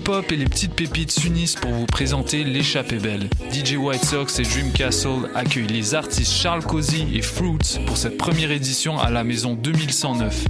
[0.00, 3.28] Pool Hip Hop et les petites pépites s'unissent pour vous présenter l'échappée belle.
[3.52, 8.18] DJ White Sox et Dream Castle accueillent les artistes Charles Cozy et Fruits pour cette
[8.18, 10.44] première édition à la maison 2109.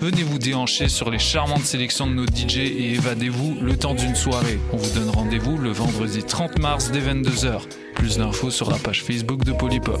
[0.00, 4.14] Venez vous déhancher sur les charmantes sélections de nos DJ et évadez-vous le temps d'une
[4.14, 4.58] soirée.
[4.72, 7.62] On vous donne rendez-vous le vendredi 30 mars dès 22h.
[7.94, 10.00] Plus d'infos sur la page Facebook de Polypop.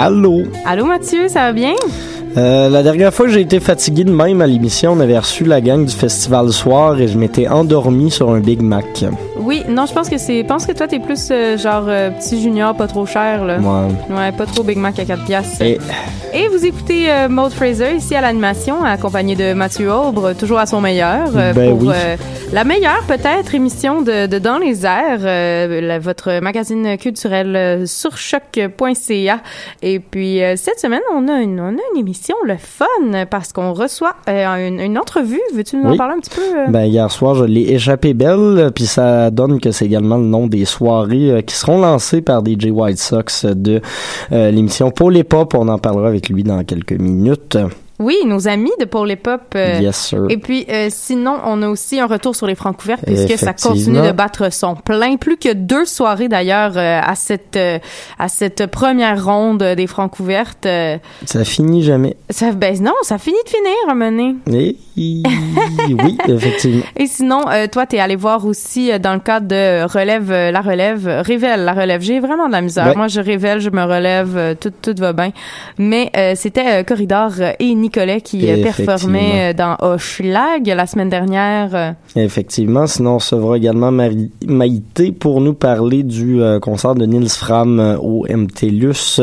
[0.00, 0.44] Allô?
[0.64, 1.74] Allô Mathieu, ça va bien?
[2.36, 5.42] Euh, la dernière fois que j'ai été fatigué de même à l'émission, on avait reçu
[5.42, 9.04] la gang du festival soir et je m'étais endormi sur un Big Mac.
[9.40, 10.44] Oui, non, je pense que c'est.
[10.44, 13.58] pense que toi, t'es plus euh, genre euh, petit junior, pas trop cher, là.
[13.58, 13.88] Moi.
[14.08, 15.62] Ouais, pas trop Big Mac à 4 piastres.
[15.62, 15.78] Et
[16.32, 20.80] Et vous écoutez Maud Fraser ici à l'animation, accompagné de Mathieu Aubre, toujours à son
[20.80, 21.32] meilleur.
[21.32, 21.94] Ben pour oui.
[22.50, 27.84] La meilleure, peut-être, émission de, de Dans les airs, euh, la- votre magazine culturel euh,
[27.86, 29.40] sur choc.ca.
[29.82, 32.86] Et puis, euh, cette semaine, on a une, on a une émission, le fun,
[33.30, 35.40] parce qu'on reçoit euh, une, une entrevue.
[35.54, 36.70] Veux-tu nous en parler un petit peu?
[36.72, 40.46] ben, hier soir, je l'ai échappé belle, puis ça donne que c'est également le nom
[40.46, 43.82] des soirées qui seront lancées par DJ White Sox de
[44.30, 45.52] l'émission Paul et Pop.
[45.54, 47.58] On en parlera avec lui dans quelques minutes.
[47.98, 49.40] Oui, nos amis de Paul et Pop.
[49.56, 50.24] euh, yes, sir.
[50.28, 53.52] Et puis, euh, sinon, on a aussi un retour sur les francs couverts puisque ça
[53.52, 55.16] continue de battre son plein.
[55.16, 57.78] Plus que deux soirées d'ailleurs euh, à cette euh,
[58.18, 60.66] à cette première ronde des francs couvertes.
[60.66, 62.16] Euh, Ça finit jamais.
[62.30, 64.36] ça, ben non, ça finit de finir à mener.
[64.46, 66.82] Et oui, effectivement.
[66.96, 71.08] Et sinon, euh, toi, t'es allé voir aussi dans le cadre de relève la relève,
[71.24, 72.00] révèle la relève.
[72.00, 72.86] J'ai vraiment de la misère.
[72.88, 72.94] Ouais.
[72.96, 75.32] Moi, je révèle, je me relève, tout tout va bien.
[75.78, 81.74] Mais euh, c'était Corridor et Nicolet qui euh, performaient euh, dans Hochelag la semaine dernière.
[81.74, 87.06] euh, Effectivement, sinon on recevra également Marie- Maïté pour nous parler du euh, concert de
[87.06, 89.20] Nils Fram euh, au MTLUS.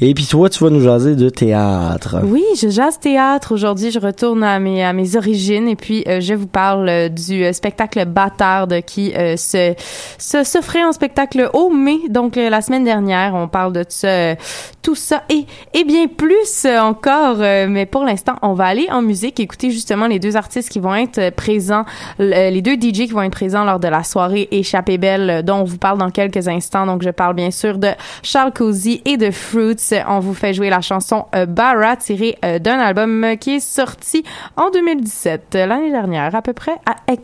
[0.00, 2.16] Et puis toi, tu vas nous jaser de théâtre.
[2.24, 3.90] Oui, je jase théâtre aujourd'hui.
[3.90, 8.04] Je retourne à mes, à mes origines et puis euh, je vous parle du spectacle
[8.04, 9.74] Bâtard qui se,
[10.18, 11.98] se s'offrait en spectacle au mai.
[12.10, 14.34] Donc la semaine dernière, on parle de ça, euh,
[14.82, 17.36] tout ça et, et bien plus encore.
[17.40, 20.80] euh, mais pour l'instant, on va aller en musique, écouter justement les deux artistes qui
[20.80, 21.84] vont être euh, présents,
[22.20, 25.42] euh, les deux DJ qui vont être présents lors de la soirée Échappée Belle euh,
[25.42, 26.86] dont on vous parle dans quelques instants.
[26.86, 27.90] Donc je parle bien sûr de
[28.22, 29.76] Charles Cozy et de Fruits.
[30.08, 34.24] On vous fait jouer la chanson Barra tirée d'un album qui est sorti
[34.56, 36.76] en 2017, euh, l'année dernière à peu près,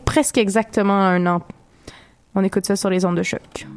[0.05, 1.41] presque exactement un an.
[2.35, 3.67] On écoute ça sur les ondes de choc.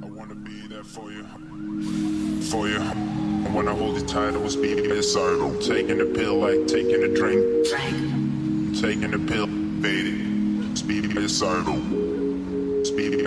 [2.49, 3.06] For you,
[3.57, 5.59] when I hold you tight, I was being suicidal.
[5.61, 7.41] Taking a pill like taking a drink.
[7.67, 8.77] Drink.
[8.79, 9.47] Taking a pill,
[9.81, 10.77] faded.
[10.77, 11.81] Speedy suicidal.
[12.85, 13.23] Speedy.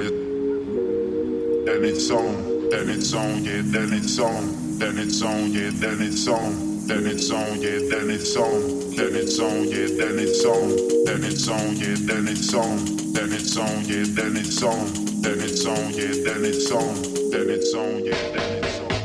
[1.65, 4.77] Then it's on, then it's on, yeah, then it's on.
[4.77, 6.85] Then it's on, yeah, then it's on.
[6.85, 8.95] Then it's on, yeah, then it's on.
[8.95, 10.75] Then it's on, yeah, then it's on.
[11.05, 12.77] Then it's on, yeah, then it's on.
[13.13, 14.93] Then it's on, yeah, then it's on.
[15.23, 17.01] Then it's on, yeah, then it's on.
[17.31, 18.98] Then it's on, yeah, then it's on.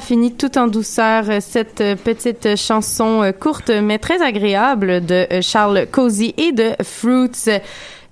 [0.00, 5.26] Ça tout en douceur euh, cette euh, petite chanson euh, courte mais très agréable de
[5.40, 7.48] Charles Cozy et de Fruits.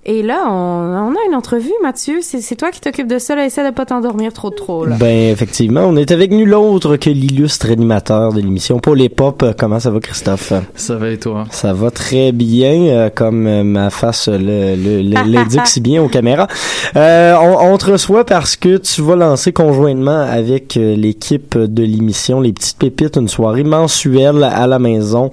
[0.07, 2.19] Et là, on, on a une entrevue, Mathieu.
[2.21, 3.35] C'est c'est toi qui t'occupes de ça.
[3.35, 3.43] Là.
[3.43, 4.85] Essaie de pas t'endormir trop trop.
[4.85, 4.97] Là.
[4.99, 9.43] Ben effectivement, on est avec nul autre que l'illustre animateur de l'émission Paul et Pop.
[9.57, 10.53] Comment ça va Christophe?
[10.75, 11.45] Ça va et toi?
[11.49, 14.37] Ça va très bien, euh, comme euh, ma face le-
[14.75, 16.47] le- le- l'indique si bien aux caméras.
[16.95, 21.81] Euh, on, on te reçoit parce que tu vas lancer conjointement avec euh, l'équipe de
[21.83, 25.31] l'émission Les Petites Pépites une soirée mensuelle à la maison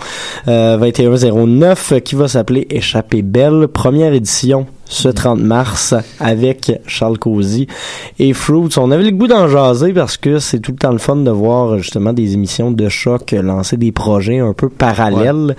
[0.49, 4.62] euh, 2109 qui va s'appeler Échappée Belle, première édition
[4.93, 7.67] ce 30 mars avec Charles Cozy
[8.19, 8.69] et Fruits.
[8.77, 11.31] On avait le goût d'en jaser parce que c'est tout le temps le fun de
[11.31, 15.57] voir justement des émissions de choc lancer des projets un peu parallèles.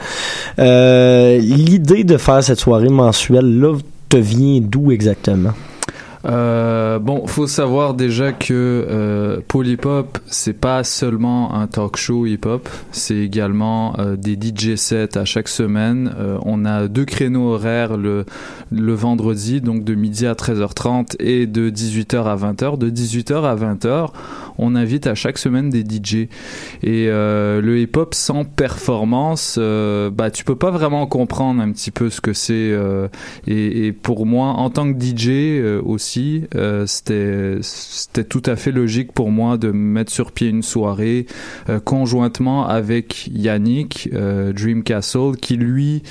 [0.60, 3.76] Euh, L'idée de faire cette soirée mensuelle là
[4.10, 5.54] te vient d'où exactement?
[6.26, 12.70] Euh, bon, faut savoir déjà que euh, Polypop, c'est pas seulement un talk show hip-hop,
[12.92, 16.14] c'est également euh, des DJ sets à chaque semaine.
[16.18, 18.26] Euh, on a deux créneaux horaires le,
[18.72, 22.78] le vendredi, donc de midi à 13h30 et de 18h à 20h.
[22.78, 24.10] De 18h à 20h,
[24.58, 26.30] on invite à chaque semaine des DJ.
[26.84, 31.92] Et euh, le hip-hop sans performance, euh, bah tu peux pas vraiment comprendre un petit
[31.92, 32.74] peu ce que c'est.
[33.48, 35.82] et, et pour moi, en tant que DJ euh,
[36.56, 41.26] euh, c'était c'était tout à fait logique pour moi de mettre sur pied une soirée
[41.70, 46.04] euh, conjointement avec Yannick euh, Dream Castle, qui lui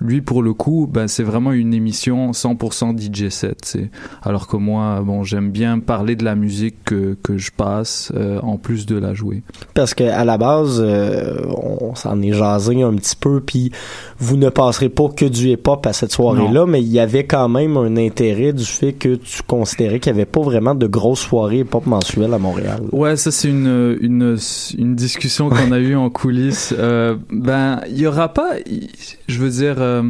[0.00, 3.90] lui pour le coup ben c'est vraiment une émission 100% DJ set c'est
[4.22, 8.40] alors que moi bon j'aime bien parler de la musique que, que je passe euh,
[8.42, 9.42] en plus de la jouer
[9.74, 13.70] Parce que à la base, euh, on s'en est jasé un petit peu, puis
[14.18, 17.48] vous ne passerez pas que du hip-hop à cette soirée-là, mais il y avait quand
[17.48, 21.20] même un intérêt du fait que tu considérais qu'il n'y avait pas vraiment de grosses
[21.20, 22.82] soirées hip-hop mensuelles à Montréal.
[22.92, 24.36] Ouais, ça c'est une, une,
[24.76, 26.74] une discussion qu'on a eue en coulisses.
[26.78, 28.88] Euh, ben, il y aura pas, y-
[29.28, 30.02] je veux dire, euh,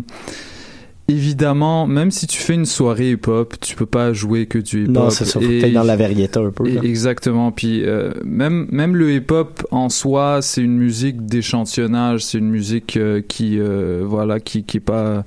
[1.08, 4.94] évidemment, même si tu fais une soirée hip-hop, tu peux pas jouer que du hip-hop.
[4.94, 6.66] Non, c'est faut Et- dans la variété un peu.
[6.68, 6.78] et-.
[6.86, 7.50] Exactement.
[7.52, 12.96] Puis euh, même même le hip-hop en soi, c'est une musique d'échantillonnage, c'est une musique
[12.96, 15.24] euh, qui euh, voilà qui qui est pas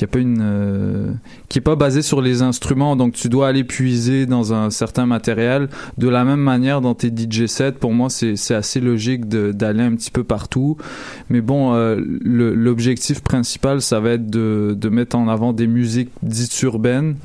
[0.00, 1.12] y a pas une euh,
[1.48, 5.06] qui est pas basée sur les instruments donc tu dois aller puiser dans un certain
[5.06, 5.68] matériel.
[5.98, 9.94] De la même manière dans tes DJ sets pour moi c'est assez logique d'aller un
[9.94, 10.76] petit peu partout.
[11.28, 16.62] Mais bon euh, l'objectif principal ça va être de mettre en avant des musiques dites
[16.62, 17.16] urbaines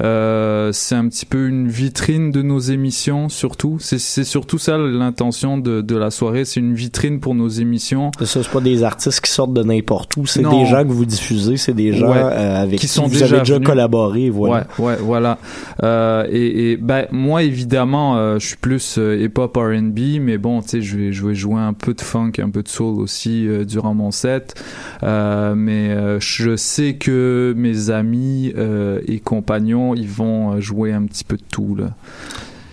[0.00, 3.78] Euh, c'est un petit peu une vitrine de nos émissions, surtout.
[3.80, 6.44] C'est c'est surtout ça l'intention de, de la soirée.
[6.44, 8.10] C'est une vitrine pour nos émissions.
[8.20, 10.26] Ça, c'est pas des artistes qui sortent de n'importe où.
[10.26, 11.56] C'est des gens que vous diffusez.
[11.56, 12.16] C'est des gens Ouais.
[12.22, 13.66] euh, avec Qui qui, sont vous déjà avez déjà venus.
[13.66, 14.30] collaboré.
[14.30, 14.66] Voilà.
[14.78, 15.38] Ouais, ouais, voilà.
[15.82, 20.62] Euh, et, et ben moi évidemment, euh, je suis plus euh, hip-hop R&B, mais bon,
[20.62, 23.00] tu sais, je vais, je vais jouer un peu de funk, un peu de soul
[23.00, 24.54] aussi euh, durant mon set.
[25.02, 30.92] Euh, mais euh, je sais que mes amis euh, et compagnons, ils vont euh, jouer
[30.92, 31.90] un petit peu de tout là.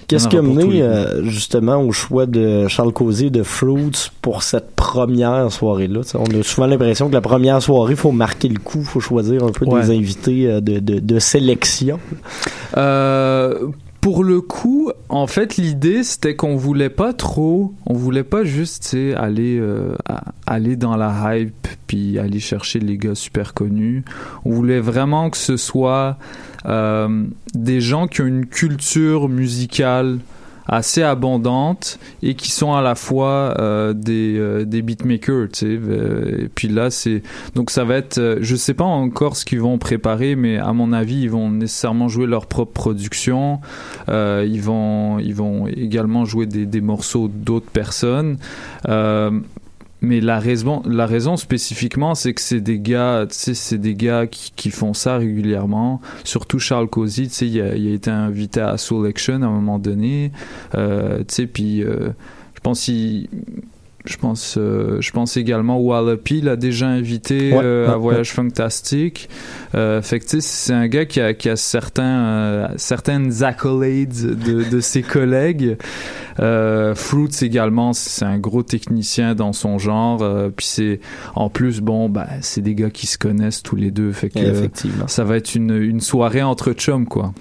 [0.07, 4.75] Qu'est-ce qui a mené euh, justement au choix de Charles Causier de Fruits pour cette
[4.75, 6.01] première soirée-là?
[6.13, 8.99] On a souvent l'impression que la première soirée, il faut marquer le coup, il faut
[8.99, 9.81] choisir un peu Ouais.
[9.81, 11.99] des invités euh, de, de, de sélection.
[12.77, 13.67] Euh,
[14.05, 18.95] pour le coup, en fait, l'idée c'était qu'on voulait pas trop, on voulait pas juste
[19.17, 19.95] aller euh,
[20.45, 24.03] aller dans la hype puis aller chercher les gars super connus.
[24.45, 26.19] On voulait vraiment que ce soit
[26.67, 30.19] euh, des gens qui ont une culture musicale
[30.67, 35.65] assez abondante et qui sont à la fois euh, des, euh, des beatmakers, tu sais.
[35.67, 37.21] euh, et puis là, c'est
[37.53, 40.73] donc ça va être, euh, je sais pas encore ce qu'ils vont préparer, mais à
[40.73, 43.59] mon avis, ils vont nécessairement jouer leur propre production.
[44.09, 48.37] Euh, ils vont, ils vont également jouer des, des morceaux d'autres personnes.
[50.01, 54.51] Mais la raison, la raison spécifiquement, c'est que c'est des gars, c'est des gars qui,
[54.55, 56.01] qui font ça régulièrement.
[56.23, 59.45] Surtout Charles Cozy, tu sais, il a, il a été invité à Soul Action à
[59.45, 60.31] un moment donné.
[60.75, 62.09] Euh, tu sais, puis euh,
[62.55, 62.89] je pense
[64.05, 68.31] je pense, euh, je pense également Wallopy l'a déjà invité Ouais, euh, à ouais, Voyage
[68.31, 69.29] Fantastique.
[69.73, 74.69] Euh, fait que c'est un gars qui a, qui a certains, euh, certaines accolades de,
[74.69, 75.77] de ses collègues.
[76.39, 80.21] Euh, Fruits également, c'est un gros technicien dans son genre.
[80.21, 80.99] Euh, puis c'est,
[81.35, 84.11] en plus, bon, bah, c'est des gars qui se connaissent tous les deux.
[84.11, 85.07] Fait que Effectivement.
[85.07, 87.33] ça va être une, une soirée entre chums, quoi.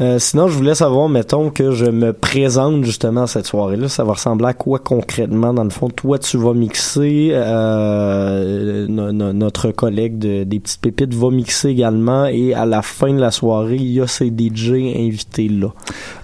[0.00, 4.04] Euh, sinon, je voulais savoir, mettons que je me présente justement à cette soirée-là, ça
[4.04, 5.54] va ressembler à quoi concrètement?
[5.54, 5.88] Dans le fond?
[5.88, 11.68] Toi, tu vas mixer, euh, no- no- notre collègue de, des petites pépites va mixer
[11.68, 15.68] également et à la fin de la soirée, il y a ces DJ invités là.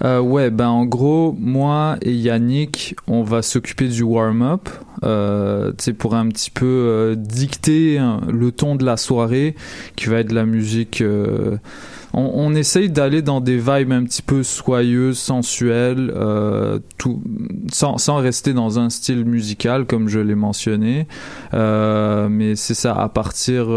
[0.05, 4.69] Euh, ouais, ben en gros, moi Yannick, on va s'occuper du warm-up,
[5.05, 9.55] euh, pour un petit peu euh, dicter hein, le ton de la soirée,
[9.97, 11.01] qui va être de la musique.
[11.01, 11.57] euh,
[12.13, 17.23] on, essaye d'aller dans des vibes un petit peu soyeuses, sensuelles, euh, tout,
[17.71, 21.07] sans, rester dans un style musical comme je l'ai mentionné.
[21.53, 23.69] Mais c'est ça, à partir.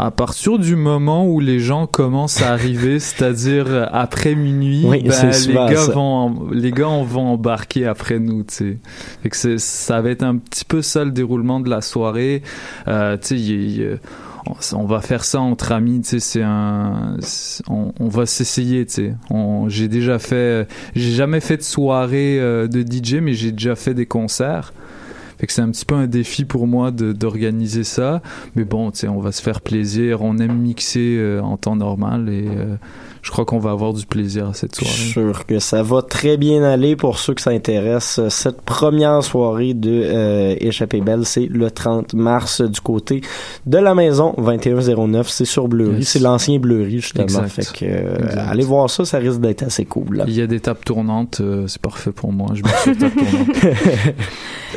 [0.00, 5.30] À partir du moment où les gens commencent à arriver, c'est-à-dire après minuit, Oui, ben,
[5.48, 5.92] les gars ça.
[5.92, 8.76] vont les gars on vont embarquer après nous, tu sais.
[9.22, 12.42] Fait que ça va être un petit peu ça le déroulement de la soirée.
[12.86, 13.86] Euh, y y
[14.74, 17.16] on, va faire ça entre amis, tu sais, c'est un
[17.68, 19.14] on, on va s'essayer, tu sais.
[19.30, 23.74] On- J'ai déjà fait j'ai jamais fait de soirée euh, de DJ mais j'ai déjà
[23.74, 24.72] fait des concerts.
[25.38, 28.22] Fait que c'est un petit peu un défi pour moi d'organiser ça.
[28.56, 30.22] Mais bon, tu sais, on va se faire plaisir.
[30.22, 32.76] On aime mixer euh, en temps normal et euh,
[33.28, 35.32] je crois qu'on va avoir du plaisir à cette Je suis soirée.
[35.34, 38.20] sûr que ça va très bien aller pour ceux que ça intéresse.
[38.30, 43.20] Cette première soirée de euh, Échappée Belle, c'est le 30 mars du côté
[43.66, 45.28] de la maison 2109.
[45.28, 45.98] C'est sur Bleury.
[45.98, 46.08] Yes.
[46.08, 47.24] C'est l'ancien Bleury, justement.
[47.24, 47.48] Exact.
[47.48, 48.16] Fait que, euh,
[48.50, 50.16] allez voir ça, ça risque d'être assez cool.
[50.16, 50.24] là.
[50.26, 52.48] Il y a des tables tournantes, euh, c'est parfait pour moi.
[52.54, 53.56] Je me suis tables tournantes.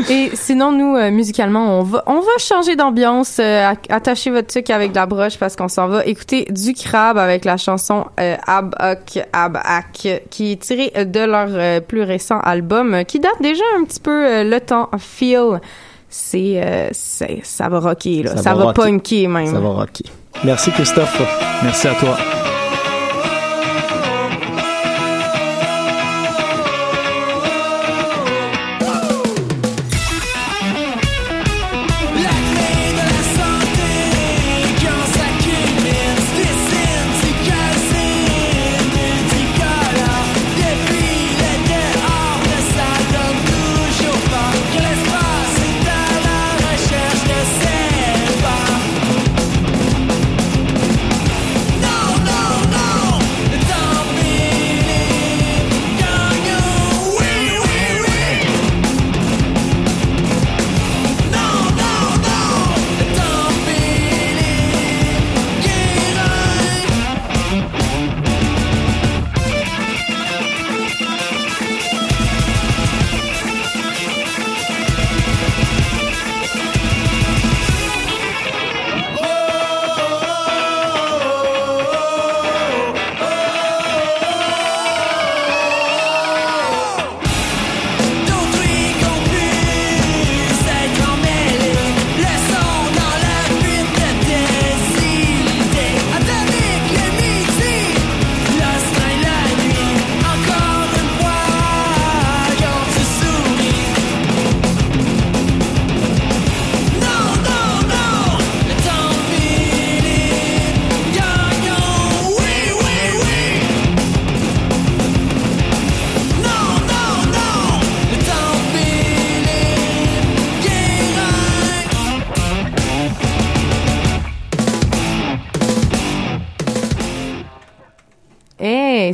[0.10, 3.40] Et sinon, nous, euh, musicalement, on va, on va changer d'ambiance.
[3.40, 7.18] euh, ac- attachez votre truc avec la broche parce qu'on s'en va écouter du crabe
[7.18, 12.04] avec la chanson euh, Ab Ak Ab Ak qui est tirée de leur euh, plus
[12.04, 14.90] récent album euh, qui date déjà un petit peu euh, le temps.
[14.98, 15.60] Feel.
[16.14, 18.36] C'est, c'est, ça va rocker, là.
[18.36, 19.46] Ça Ça, va va, punker, même.
[19.46, 20.04] Ça va rocker.
[20.44, 21.22] Merci, Christophe.
[21.64, 22.18] Merci à toi.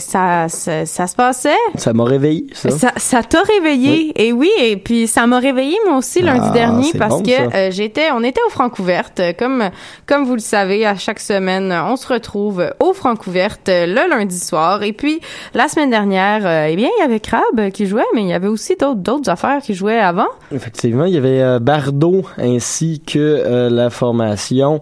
[0.08, 1.50] Ça, ça, ça se passait.
[1.76, 2.70] Ça m'a réveillé, ça.
[2.70, 4.14] Ça, ça t'a réveillé.
[4.16, 7.24] Et oui, et puis ça m'a réveillé moi aussi lundi Ah, dernier c'est parce bon,
[7.24, 9.22] que euh, j'étais, on était au Francouverte.
[9.38, 9.70] Comme,
[10.06, 14.40] comme vous le savez, à chaque semaine, on se retrouve au Francouverte euh, le lundi
[14.40, 14.82] soir.
[14.84, 15.20] Et puis,
[15.54, 18.34] la semaine dernière, euh, eh bien, il y avait Crab qui jouait, mais il y
[18.34, 20.30] avait aussi d'autres, d'autres affaires qui jouaient avant.
[20.54, 24.80] Effectivement, il y avait euh, Bardot ainsi que la formation.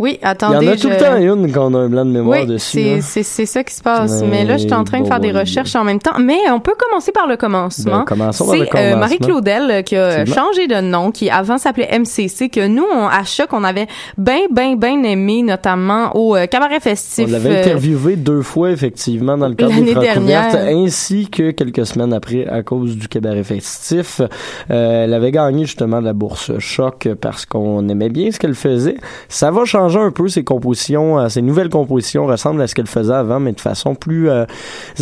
[0.00, 0.66] Oui, Il y attendez.
[0.66, 2.78] en a tout le temps une qu'on a un blanc de mémoire Oui, dessus.
[2.78, 2.98] c'est, hein.
[3.02, 4.22] c'est, c'est ça qui se passe.
[4.22, 6.18] Mais Mais là, je suis en train de faire des recherches en même temps.
[6.18, 7.98] Mais on peut commencer par le commencement.
[7.98, 8.98] Ben, commençons par le c'est euh, commencement.
[8.98, 13.24] Marie-Claudel euh, qui a changé de nom, qui avant s'appelait MCC, que nous, on, à
[13.24, 17.26] Choc, on avait bien, bien, bien aimé, notamment au euh, cabaret festif.
[17.28, 20.54] On l'avait interviewé deux fois, effectivement, dans le cadre des dernière.
[20.66, 24.22] ainsi que quelques semaines après, à cause du cabaret festif.
[24.70, 28.96] Euh, elle avait gagné justement la bourse Choc parce qu'on aimait bien ce qu'elle faisait.
[29.28, 32.86] Ça va changer un peu ses compositions, euh, ses nouvelles compositions ressemblent à ce qu'elle
[32.86, 34.44] faisait avant, mais de façon plus euh,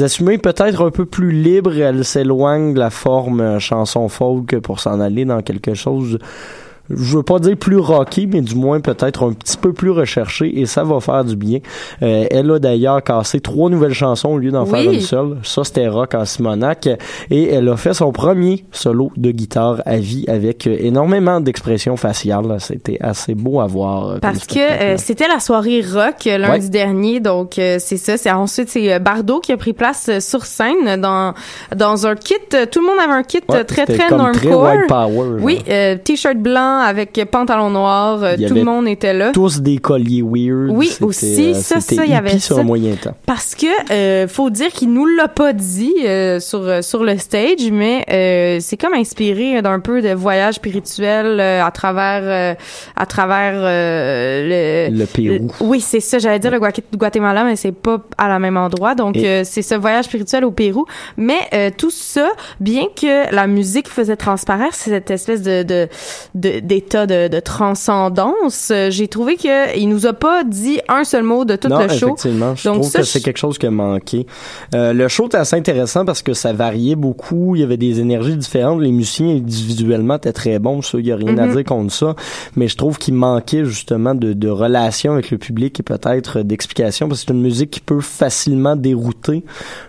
[0.00, 1.76] assumée, peut-être un peu plus libre.
[1.76, 6.18] Elle s'éloigne de la forme euh, chanson folk pour s'en aller dans quelque chose
[6.90, 10.58] je veux pas dire plus rocky, mais du moins peut-être un petit peu plus recherché
[10.60, 11.58] et ça va faire du bien.
[12.02, 14.70] Euh, elle a d'ailleurs cassé trois nouvelles chansons au lieu d'en Oui.
[14.70, 15.36] faire une seule.
[15.42, 16.88] Ça, c'était rock en Simonac.
[17.30, 22.56] Et elle a fait son premier solo de guitare à vie avec énormément d'expressions faciales.
[22.60, 24.08] C'était assez beau à voir.
[24.08, 26.70] euh, Parce que euh, c'était la soirée rock lundi Ouais.
[26.70, 28.16] dernier, donc euh, c'est ça.
[28.16, 31.34] C'est ensuite c'est Bardot qui a pris place sur scène dans
[31.76, 32.34] dans un kit.
[32.70, 34.62] Tout le monde avait un kit Ouais, très très normcore.
[34.62, 35.28] white power.
[35.40, 35.62] Oui,
[36.04, 39.30] t-shirt blanc avec pantalon noir, euh, tout le monde était là.
[39.32, 40.70] Tous des colliers weird.
[40.70, 42.62] Oui, aussi, euh, ça, ça, il y avait sur ça.
[42.62, 43.14] moyen temps.
[43.26, 47.70] Parce que euh, faut dire qu'il nous l'a pas dit euh, sur sur le stage,
[47.72, 52.54] mais euh, c'est comme inspiré d'un peu de voyage spirituel euh, à travers euh,
[52.96, 55.48] à travers euh, le Le Pérou.
[55.60, 56.18] oui, c'est ça.
[56.18, 58.94] J'allais dire le Gua- Guatemala, mais c'est pas à la même endroit.
[58.94, 60.84] Donc, euh, c'est ce voyage spirituel au Pérou.
[61.16, 62.28] Mais euh, tout ça,
[62.60, 65.88] bien que la musique faisait transparaître cette espèce de de-
[66.34, 71.02] de- d'état de, de transcendance, euh, j'ai trouvé que il nous a pas dit un
[71.04, 72.06] seul mot de tout non, le show.
[72.08, 72.54] effectivement.
[72.54, 74.26] Je Donc trouve ça, que c'est quelque chose qui a manqué.
[74.74, 77.56] Euh, le show était assez intéressant parce que ça variait beaucoup.
[77.56, 78.80] Il y avait des énergies différentes.
[78.80, 80.82] Les musiciens individuellement étaient très bons.
[80.82, 81.54] Ça, il y a rien à Mhm.
[81.56, 82.14] dire contre ça.
[82.54, 87.08] Mais je trouve qu'il manquait justement de, de relation avec le public et peut-être d'explication
[87.08, 89.44] parce que c'est une musique qui peut facilement dérouter.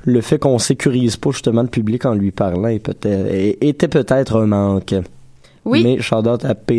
[0.06, 3.28] Le fait qu'on sécurise pas justement le public en lui parlant est peut-être,
[3.62, 4.96] était peut-être un manque.
[5.65, 5.84] Oui.
[5.84, 6.74] Mais shout out à PA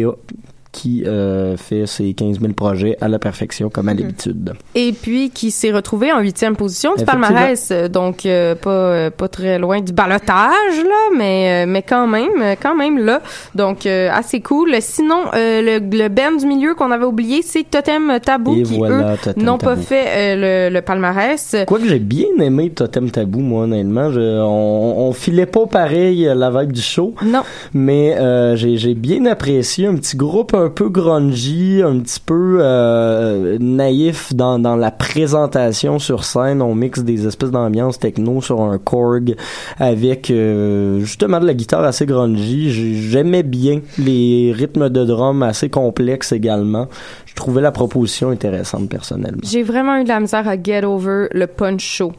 [0.72, 4.00] qui euh, fait ses 15 000 projets à la perfection comme à Mhm.
[4.00, 4.52] l'habitude.
[4.74, 9.26] Et puis qui s'est retrouvé en huitième position du palmarès, donc euh, pas euh, pas
[9.28, 13.20] très loin du balotage là, mais mais quand même quand même là,
[13.54, 14.76] donc euh, assez cool.
[14.80, 19.14] Sinon le le band du milieu qu'on avait oublié, c'est Totem Tabou Et qui voilà,
[19.14, 21.56] eux n'ont pas fait le, le palmarès.
[21.66, 24.10] Quoique j'ai bien aimé Totem Tabou, moi, honnêtement.
[24.12, 27.42] Je- on, on filait pas pareil la vibe du show, Non,
[27.74, 28.16] mais
[28.56, 34.34] j'ai j'ai bien apprécié un petit groupe un peu grungy, un petit peu euh, naïf
[34.34, 36.62] dans, dans la présentation sur scène.
[36.62, 39.34] On mixe des espèces d'ambiance techno sur un Korg
[39.78, 42.70] avec euh, justement de la guitare assez grungy.
[42.70, 46.86] J'ai- J'aimais bien les rythmes de drum assez complexes également.
[47.26, 49.40] Je trouvais la proposition intéressante personnellement.
[49.42, 52.12] j'ai vraiment eu de la misère à get over le punch show.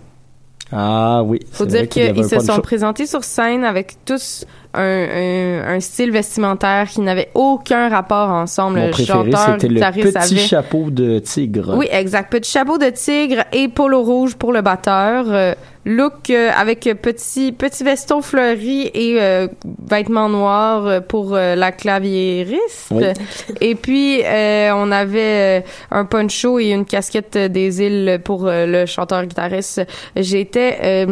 [0.74, 1.40] Ah oui.
[1.52, 5.80] Faut c'est vrai dire qu'ils se sont présentés sur scène avec tous un, un, un
[5.80, 8.80] style vestimentaire qui n'avait aucun rapport ensemble.
[8.80, 11.74] Mon le préféré, chanteur, c'était le guitariste petit avait- chapeau de tigre.
[11.78, 12.32] Oui, exact.
[12.32, 15.26] Petit chapeau de tigre et polo rouge pour le batteur.
[15.28, 15.54] Euh,
[15.84, 19.48] look euh, avec petit petit veston fleuri et euh,
[19.90, 22.90] vêtements noirs pour euh, la claviériste.
[22.92, 23.06] Oui.
[23.62, 29.82] Et puis on avait un poncho et une casquette des îles pour le chanteur guitariste.
[30.16, 31.06] J'étais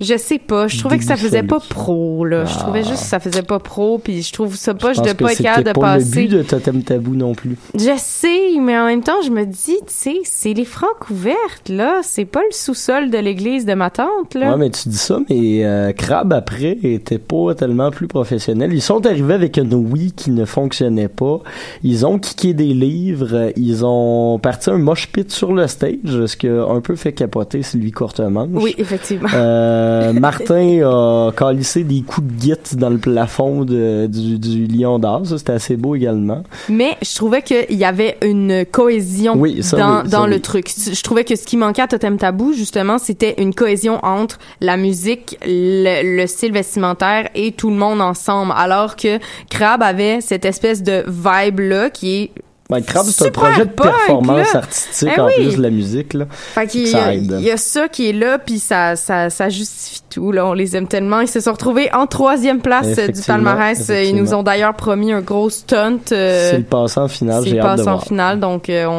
[0.00, 2.44] je sais pas, je trouvais que ça faisait pas pro là.
[2.44, 2.58] Je Ah.
[2.60, 5.32] trouvais juste que ça faisait pas pro puis je trouve ça Je poche de pas
[5.32, 6.22] être capable de pas passer.
[6.22, 7.56] le but de Totem Tabou non plus.
[7.74, 11.68] Je sais, mais en même temps, je me dis, tu sais, c'est les francs ouvertes,
[11.68, 12.00] là.
[12.02, 14.50] C'est pas le sous-sol de l'église de ma tante, là.
[14.52, 18.72] Ouais, mais tu dis ça, mais euh, Crab après était pas tellement plus professionnel.
[18.72, 21.40] Ils sont arrivés avec un Wii qui ne fonctionnait pas.
[21.82, 23.52] Ils ont kické des livres.
[23.56, 27.12] Ils ont parti un mosh pit sur le stage, ce qui a un peu fait
[27.12, 28.48] capoter Sylvie Courtemanche.
[28.52, 29.28] Oui, effectivement.
[29.34, 34.98] Euh, Martin a calissé des coups de guite dans le plafond de- du, du Lion
[34.98, 35.22] d'Or.
[35.26, 36.42] Ça, c'était assez beau également.
[36.68, 40.40] Mais je trouvais qu'il y avait une cohésion Oui, ça dans, oui, ça dans le
[40.40, 40.68] truc.
[40.68, 44.76] Je trouvais que ce qui manquait à Totem Tabou, justement, c'était une cohésion entre la
[44.76, 48.52] musique, le, le style vestimentaire et tout le monde ensemble.
[48.56, 49.18] Alors que
[49.50, 52.30] Crab avait cette espèce de vibe-là qui est
[52.68, 54.58] Ben, Crabbe, c'est un projet de punk, performance là.
[54.58, 55.34] artistique Ben en oui.
[55.36, 56.14] plus de la musique.
[56.14, 56.24] Là.
[56.30, 60.32] Fait qu'il il y a ça qui est là, puis ça, ça, ça justifie tout.
[60.32, 61.20] Là, on les aime tellement.
[61.20, 63.88] Ils se sont retrouvés en troisième place euh, du palmarès.
[63.90, 65.98] Ils nous ont d'ailleurs promis un gros stunt.
[66.10, 68.02] euh, c'est le passant en finale, s'ils j'ai hâte de en voir.
[68.04, 68.40] finale.
[68.40, 68.90] Donc, euh, on,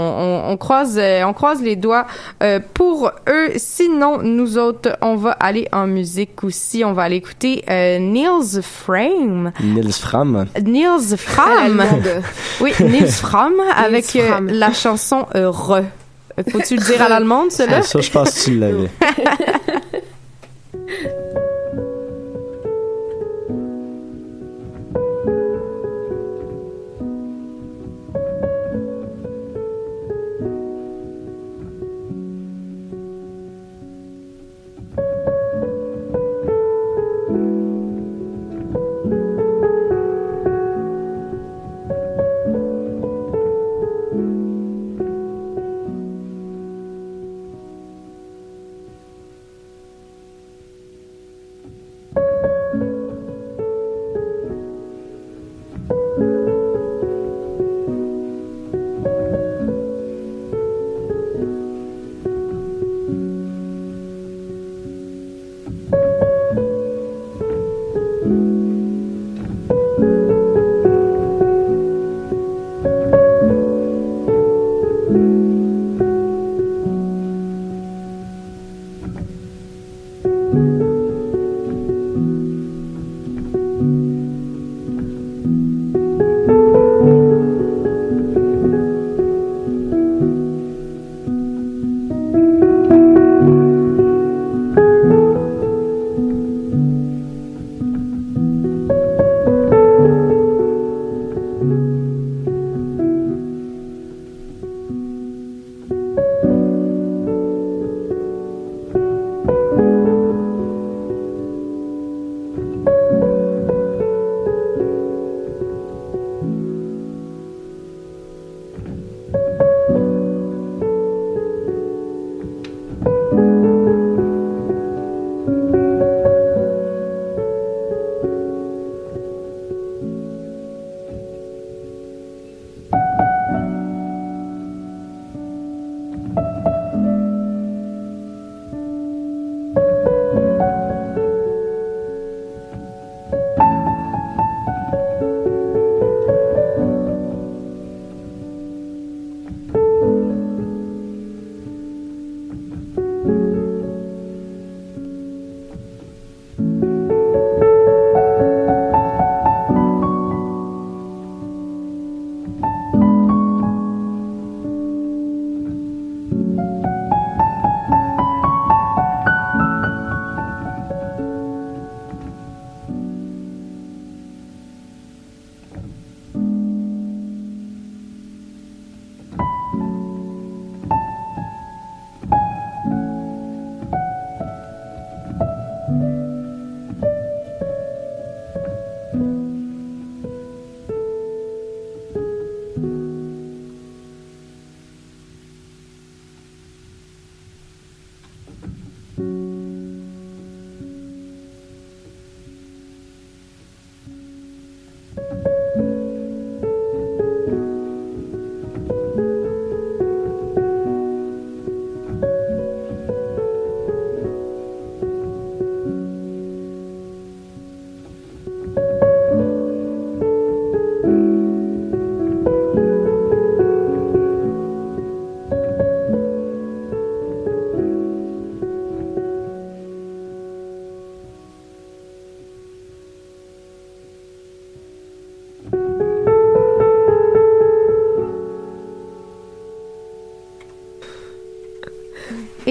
[0.48, 2.08] on, on croise, euh, on croise les doigts
[2.42, 3.50] euh, pour eux.
[3.58, 6.86] Sinon, nous autres, on va aller en musique aussi.
[6.86, 9.52] On va aller écouter euh, Niels Frame.
[9.62, 10.46] Nils Fram.
[10.64, 11.84] Niels Fram.
[12.62, 15.82] Oui, Niels Fram avec euh, la chanson euh, Re.
[16.52, 17.82] Faut-tu le dire à l'allemande, cela?
[17.82, 18.90] Ça, je pense que tu l'avais.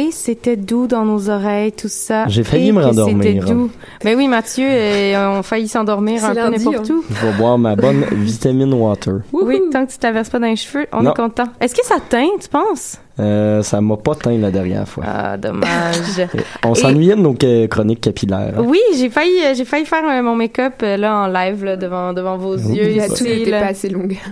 [0.06, 2.28] Et c'était doux dans nos oreilles, tout ça.
[2.28, 3.22] J'ai failli Et me rendormir.
[3.22, 3.70] C'était doux.
[4.04, 6.94] Mais oui, Mathieu, euh, on failli s'endormir un peu n'importe hein.
[6.94, 7.04] où.
[7.10, 9.20] Je vais boire ma bonne vitamine water.
[9.32, 11.12] Oui, tant que tu t'averses pas dans les cheveux, on Non.
[11.12, 11.46] est content.
[11.60, 12.98] Est-ce que ça teint, tu penses?
[13.18, 15.04] Euh, ça m'a pas teint la dernière fois.
[15.06, 15.96] Ah, dommage.
[16.64, 17.34] On Et- s'ennuyait de nos
[17.68, 18.52] chroniques capillaires.
[18.58, 18.62] hein.
[18.66, 21.76] Oui, j'ai failli, euh, j'ai failli faire euh, mon make-up euh, là en live là,
[21.76, 22.94] devant devant vos yeux.
[22.96, 23.60] La n'était là.
[23.60, 24.16] pas assez longue.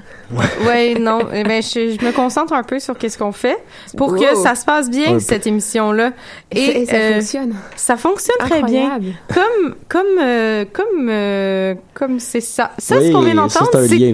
[0.66, 1.20] Ouais, non.
[1.32, 3.56] Eh ben, je, je me concentre un peu sur qu'est-ce qu'on fait
[3.96, 4.18] pour Wow.
[4.18, 6.10] que ça se passe bien cette émission-là.
[6.50, 7.54] Et, Et ça euh, fonctionne.
[7.76, 8.86] ça fonctionne très bien.
[8.96, 9.06] Incroyable.
[9.32, 12.72] Comme comme euh, comme euh, comme c'est ça.
[12.78, 14.12] Ça, Oui, ce qu'on vient d'entendre, c'était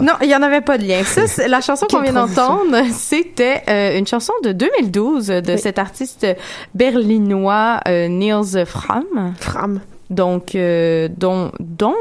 [0.00, 1.02] non, il y en avait pas de lien.
[1.04, 5.58] Ça, la chanson qu'on vient d'entendre, c'était euh, une chanson de 2012 de Oui.
[5.58, 6.26] cet artiste
[6.74, 9.04] berlinois euh, Niels Fram.
[9.38, 9.80] Fram.
[10.10, 11.94] Donc, euh, dont, dont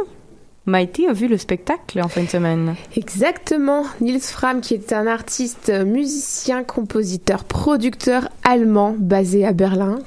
[0.65, 2.75] Maïté a vu le spectacle en fin de semaine.
[2.95, 3.83] Exactement.
[4.01, 9.99] Niels Fram, qui est un artiste, musicien, compositeur, producteur allemand basé à Berlin.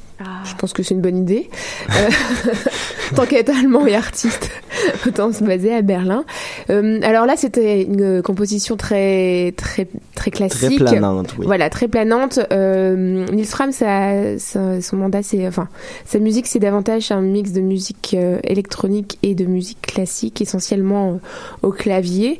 [0.45, 1.49] Je pense que c'est une bonne idée.
[1.91, 2.09] Euh,
[3.17, 4.51] tant qu'être allemand et artiste,
[5.07, 6.25] autant se baser à Berlin.
[6.71, 10.77] Euh, alors là, c'était une composition très, très, très classique.
[10.85, 11.47] Très planante, oui.
[11.47, 12.39] Voilà, très planante.
[12.53, 15.69] Euh, Nils Fram, ça, ça- son mandat, c'est, enfin,
[16.05, 21.13] sa musique, c'est davantage un mix de musique euh, électronique et de musique classique, essentiellement
[21.15, 22.39] euh, au clavier.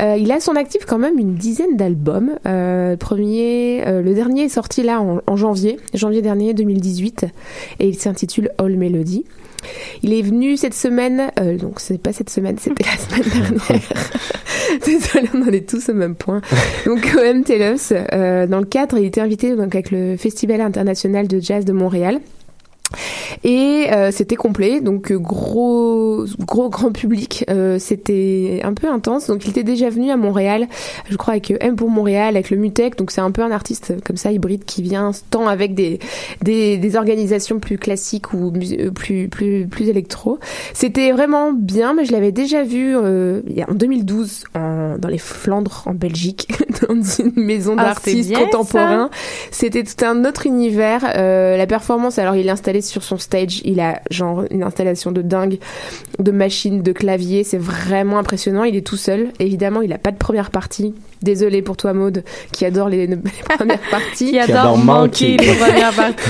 [0.00, 2.32] Euh, il a à son actif quand même une dizaine d'albums.
[2.46, 7.17] Euh, le premier, euh, le dernier est sorti là en, en janvier, janvier dernier 2018,
[7.78, 9.24] et il s'intitule All Melody.
[10.02, 13.88] Il est venu cette semaine, euh, donc c'est pas cette semaine, c'était la semaine dernière.
[14.84, 16.40] Désolée, on en est tous au même point.
[16.86, 21.26] Donc au MTLUS, euh, dans le cadre, il était invité donc avec le Festival international
[21.26, 22.20] de jazz de Montréal.
[23.44, 27.44] Et euh, c'était complet, donc euh, gros, gros grand public.
[27.50, 29.26] Euh, c'était un peu intense.
[29.26, 30.66] Donc il était déjà venu à Montréal,
[31.08, 32.96] je crois avec euh, M pour Montréal, avec le Mutec.
[32.96, 35.98] Donc c'est un peu un artiste comme ça hybride qui vient tant avec des
[36.42, 40.38] des, des organisations plus classiques ou euh, plus plus plus électro.
[40.74, 45.84] C'était vraiment bien, mais je l'avais déjà vu euh, en 2012 en, dans les Flandres
[45.86, 46.48] en Belgique,
[46.88, 49.10] dans une maison Ah, d'artistes contemporains.
[49.50, 51.12] C'était tout un autre univers.
[51.16, 55.12] Euh, la performance, alors il est installé sur son stage, il a genre une installation
[55.12, 55.58] de dingue,
[56.18, 58.64] de machines, de claviers, c'est vraiment impressionnant.
[58.64, 60.94] Il est tout seul, évidemment, il a pas de première partie.
[61.22, 64.30] Désolée pour toi, Maude, qui adore les, les premières parties.
[64.30, 66.22] Qui adore, adore manquer les premières parties.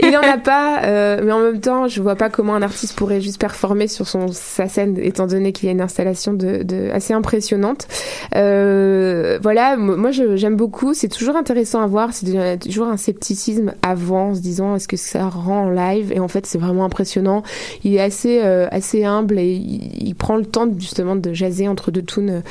[0.00, 2.94] Il en a pas, euh, mais en même temps, je vois pas comment un artiste
[2.94, 6.62] pourrait juste performer sur son sa scène, étant donné qu'il y a une installation de,
[6.62, 7.88] de assez impressionnante.
[8.34, 10.94] Euh, voilà, moi j'aime beaucoup.
[10.94, 12.10] C'est toujours intéressant à voir.
[12.12, 16.12] C'est toujours un scepticisme avant, en se disant est-ce que ça rend en live?
[16.12, 17.42] Et en fait, c'est vraiment impressionnant.
[17.84, 21.68] Il est assez euh, assez humble et il, il prend le temps justement de jaser
[21.68, 22.42] entre deux tunes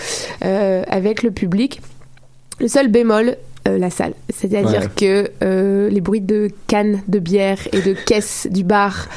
[0.43, 1.81] euh, avec le public.
[2.60, 3.36] Le seul bémol,
[3.68, 4.13] euh, la salle.
[4.30, 4.89] C'est-à-dire Ouais.
[4.96, 9.08] que euh, les bruits de cannes de bière et de caisses du bar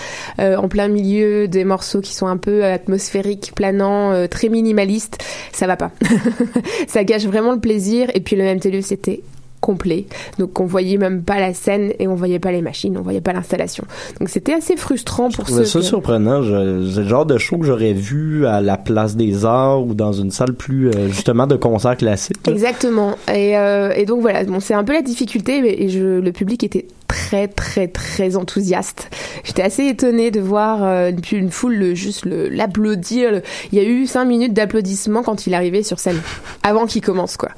[0.40, 5.18] euh, en plein milieu des morceaux qui sont un peu atmosphériques, planants, euh, très minimalistes,
[5.52, 5.90] ça va pas.
[6.88, 8.08] ça gâche vraiment le plaisir.
[8.14, 9.20] Et puis le MTLU, c'était
[9.60, 10.06] complet.
[10.38, 13.20] Donc on voyait même pas la scène et on voyait pas les machines, on voyait
[13.20, 13.84] pas l'installation.
[14.20, 16.42] Donc c'était assez frustrant pour Je ceux ça qui- surprenant.
[16.42, 20.12] C'est le genre de show que j'aurais vu à la place des arts ou dans
[20.12, 22.36] une salle plus, euh, justement, de concert classique.
[22.48, 23.16] Exactement.
[23.32, 26.62] Et, euh, et donc voilà, bon, c'est un peu la difficulté, mais je, le public
[26.64, 29.08] était très très très enthousiaste.
[29.44, 33.30] J'étais assez étonnée de voir euh, une, foule le- juste l'applaudir.
[33.32, 33.42] Le-
[33.72, 36.20] Il y a eu cinq minutes d'applaudissements quand il arrivait sur scène,
[36.62, 37.48] avant qu'il commence quoi.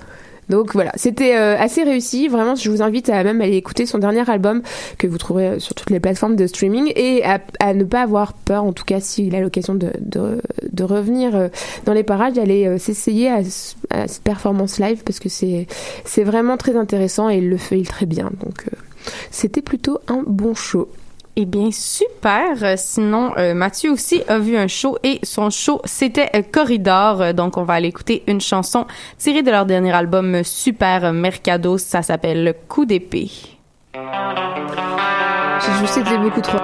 [0.50, 2.28] Donc voilà, c'était euh, assez réussi.
[2.28, 4.62] Vraiment, je vous invite à même aller écouter son dernier album
[4.98, 8.32] que vous trouverez euh, sur toutes les plateformes de streaming et à, ne pas avoir
[8.34, 11.48] peur, en tout cas s'il a l'occasion de, de, revenir euh,
[11.84, 15.66] dans les parages, d'aller s'essayer à, ce- à cette performance live parce que c'est
[16.24, 18.30] vraiment très intéressant et il le fait très bien.
[18.42, 18.66] Donc
[19.30, 20.88] c'était plutôt un bon show.
[21.42, 22.78] Eh bien, super.
[22.78, 27.22] Sinon, euh, Mathieu aussi a vu un show et son show, c'était euh, Corridor.
[27.22, 31.78] Euh, Donc, on va aller écouter une chanson tirée de leur dernier album Super Mercado.
[31.78, 33.30] Ça s'appelle Coup d'épée.
[35.80, 36.58] Juste été beaucoup trop.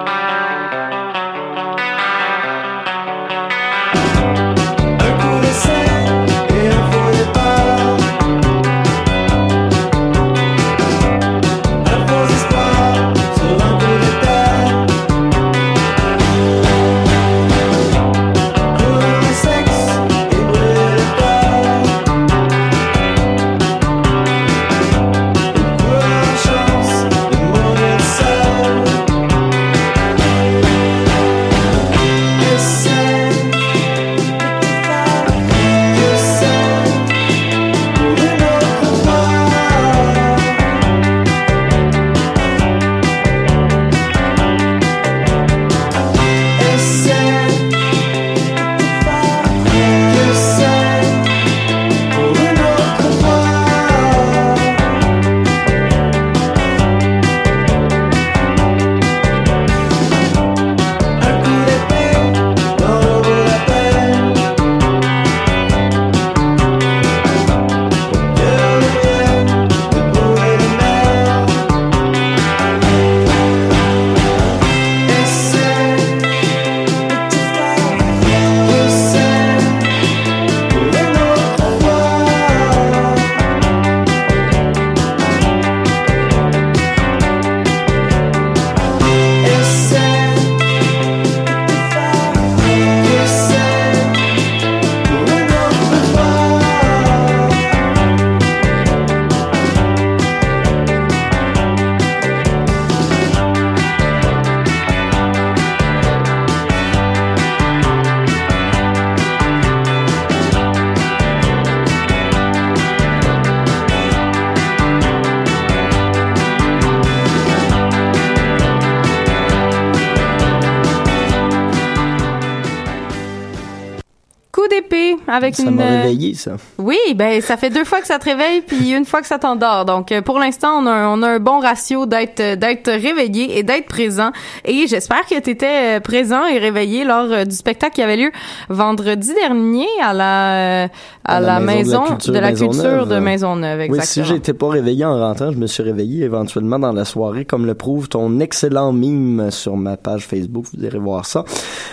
[125.47, 125.75] Avec Ça une.
[125.75, 126.53] m'a euh, réveillé, ça.
[126.77, 129.39] Oui, ben ça fait deux fois que ça te réveille puis une fois que ça
[129.39, 129.85] t'endort.
[129.85, 132.89] Donc euh, pour l'instant, on a un, on a un bon ratio d'être euh, d'être
[132.91, 134.31] réveillé et d'être présent.
[134.65, 138.31] Et j'espère que tu étais présent et réveillé lors du spectacle qui avait lieu
[138.69, 140.87] vendredi dernier à la
[141.25, 143.79] à, la, maison de la culture de Maisonneuve.
[143.79, 144.25] Oui, Exactement.
[144.25, 147.65] si j'étais pas réveillé en rentrant, je me suis réveillé éventuellement dans la soirée, comme
[147.65, 150.65] le prouve ton excellent mime sur ma page Facebook.
[150.73, 151.43] Vous irez voir ça.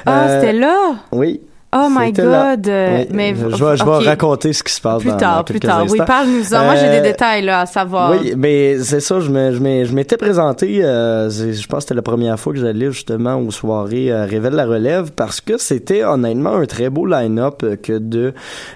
[0.06, 0.76] Ah, Euh, c'était là?
[1.12, 1.40] Oui.
[1.76, 2.12] Oh my.
[2.12, 2.68] God.
[2.68, 5.36] euh, Oui, Mais je vais, je vais raconter ce qui se passe Plus dans, tard,
[5.38, 5.84] dans plus tard.
[5.88, 6.64] Oui, parle-nous-en.
[6.64, 8.12] Moi, j'ai Euh, des détails là à savoir.
[8.12, 12.52] Oui, mais c'est ça, je m'étais présenté, euh, je pense que c'était la première fois
[12.52, 16.90] que j'allais justement aux soirées euh, Révèle la relève parce que c'était honnêtement un très
[16.90, 18.32] beau line-up euh, que de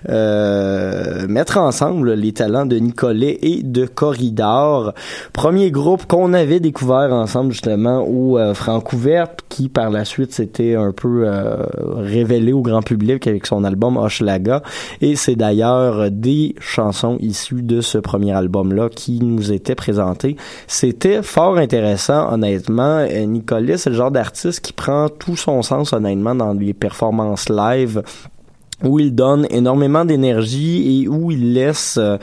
[0.08, 4.92] euh, mettre ensemble les talents de Nicolet et de Corridor.
[5.32, 10.74] Premier groupe qu'on avait découvert ensemble justement au euh, Francouverte qui par la suite s'était
[10.74, 11.56] un peu euh,
[11.96, 14.62] révélé au grand public avec son album Hochelaga
[15.02, 20.36] et c'est d'ailleurs des chansons issues de ce premier album-là qui nous étaient présentées.
[20.66, 23.06] C'était fort intéressant, honnêtement.
[23.10, 27.48] Euh, Nicolas, c'est le genre d'artiste qui prend tout son sens, honnêtement, dans les performances
[27.50, 28.02] live
[28.84, 32.16] où il donne énormément d'énergie et où il laisse euh,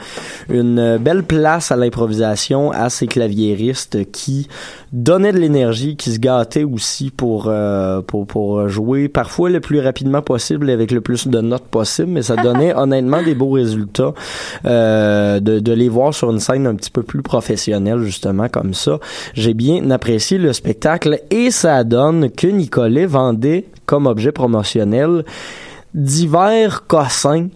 [0.48, 4.48] une belle place à l'improvisation à ses claviéristes qui
[4.92, 9.80] donnaient de l'énergie, qui se gâtaient aussi pour, euh, pour, pour jouer parfois le plus
[9.80, 14.14] rapidement possible avec le plus de notes possible, mais ça donnait honnêtement des beaux résultats
[14.64, 18.72] euh, de, de les voir sur une scène un petit peu plus professionnelle justement comme
[18.72, 18.98] ça.
[19.34, 25.24] J'ai bien apprécié le spectacle et ça donne que Nicolet vendait comme objet promotionnel
[25.96, 27.48] divers cossins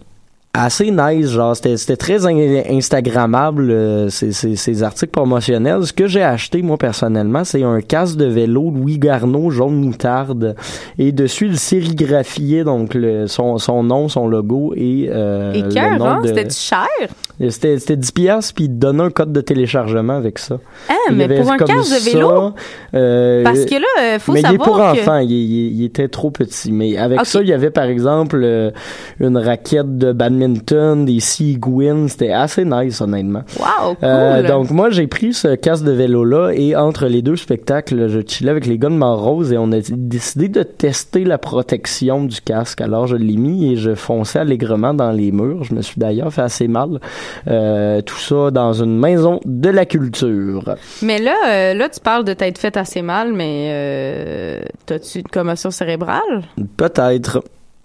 [0.53, 5.93] assez nice genre c'était c'était très in- instagrammable euh, ces, ces, ces articles promotionnels ce
[5.93, 10.57] que j'ai acheté moi personnellement c'est un casque de vélo Louis Garneau jaune moutarde
[10.97, 15.69] et dessus il sérigraphiait donc le, son, son nom son logo et euh, Et le
[15.69, 16.21] cœur, nom hein?
[16.21, 16.87] de C'était cher?
[17.49, 20.93] C'était c'était 10 piastres puis il te donnait un code de téléchargement avec ça Ah,
[21.09, 22.53] Il mais pour un casque de vélo?
[22.93, 25.85] euh, Parce que là, euh, faut mais il est pour que- enfants, il, il- il
[25.85, 26.71] était trop petit.
[26.71, 28.71] Mais avec ça, il y avait par exemple euh,
[29.19, 33.43] une raquette de badminton, des Seagwin, c'était assez nice honnêtement.
[33.59, 33.97] Wow, cool.
[34.03, 38.07] Euh, donc moi j'ai pris ce casque de vélo là et entre les deux spectacles,
[38.07, 42.23] je chillais avec les gars de Montrose et on a décidé de tester la protection
[42.23, 42.81] du casque.
[42.81, 45.63] Alors je l'ai mis et je fonçais allègrement dans les murs.
[45.63, 46.99] Je me suis d'ailleurs fait assez mal.
[47.47, 50.75] Euh, tout ça dans une maison de la culture.
[51.01, 55.27] Mais là, euh, là, tu parles de t'être fait assez mal, mais euh, t'as-tu une
[55.27, 56.43] commotion cérébrale?
[56.77, 57.41] Peut-être.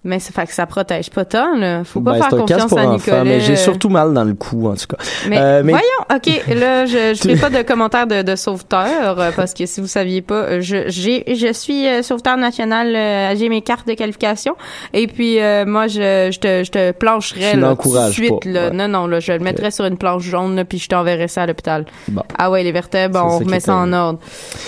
[0.07, 1.83] Mais ça fait que ça protège pas tant, là.
[1.83, 3.23] Faut pas Ben, faire confiance pour à Nicolas.
[3.23, 4.97] mais j'ai surtout mal dans le cou en tout cas.
[5.27, 5.79] Mais, Euh, voyons,
[6.15, 9.81] ok, là, je je ferai pas de commentaire de, de sauveteur euh, parce que si
[9.81, 13.87] vous saviez pas, euh, je j'ai je suis euh, sauveteur national, euh, j'ai mes cartes
[13.87, 14.55] de qualification
[14.93, 18.49] et puis moi je je te je te plancherais Tu là, tout de suite pas,
[18.49, 18.67] là.
[18.69, 18.73] ouais.
[18.73, 21.43] Non non là, je le mettrais sur une planche jaune là, puis je t'enverrais ça
[21.43, 21.85] à l'hôpital.
[22.07, 22.23] Bon.
[22.37, 24.19] Ah ouais, les vertèbres, on remet ça en ordre.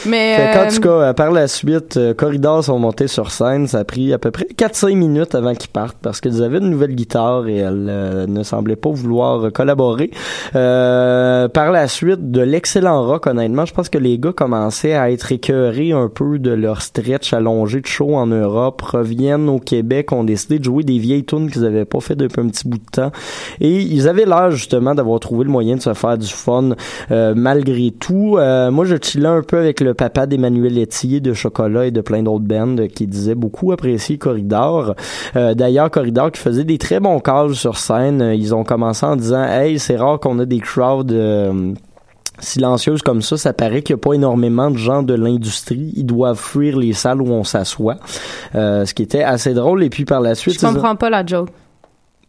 [0.05, 3.67] Mais Fait euh, tout cas, par la suite, Corridors sont montés sur scène.
[3.67, 6.69] Ça a pris à peu près 4-5 minutes avant qu'ils partent parce qu'ils avaient une
[6.69, 10.11] nouvelle guitare et elle euh, ne semblait pas vouloir collaborer.
[10.55, 15.11] Euh, par la suite, de l'excellent rock, honnêtement, je pense que les gars commençaient à
[15.11, 20.11] être écœurés un peu de leur stretch allongé de show en Europe, reviennent au Québec,
[20.11, 22.77] ont décidé de jouer des vieilles tunes qu'ils avaient pas fait depuis un petit bout
[22.77, 23.11] de temps.
[23.59, 26.71] Et ils avaient l'air justement d'avoir trouvé le moyen de se faire du fun
[27.11, 28.37] euh, malgré tout.
[28.37, 32.01] Euh, moi, je chillais un peu avec le papa d'Emmanuel Etier de Chocolat et de
[32.01, 34.95] plein d'autres bands qui disaient beaucoup apprécier Corridor.
[35.35, 38.21] Euh, D'ailleurs, Corridor qui faisait des très bons calls sur scène.
[38.21, 41.11] Euh, Ils ont commencé en disant «Hey, c'est rare qu'on a des crowds...
[41.11, 41.73] euh,
[42.41, 45.91] silencieuses comme ça, ça paraît qu'il n'y a pas énormément de gens de l'industrie.
[45.97, 47.97] Ils doivent fuir les salles où on s'assoit.
[48.55, 49.83] Euh, ce qui était assez drôle.
[49.83, 50.55] Et puis par la suite...
[50.59, 51.49] je comprends pas la joke.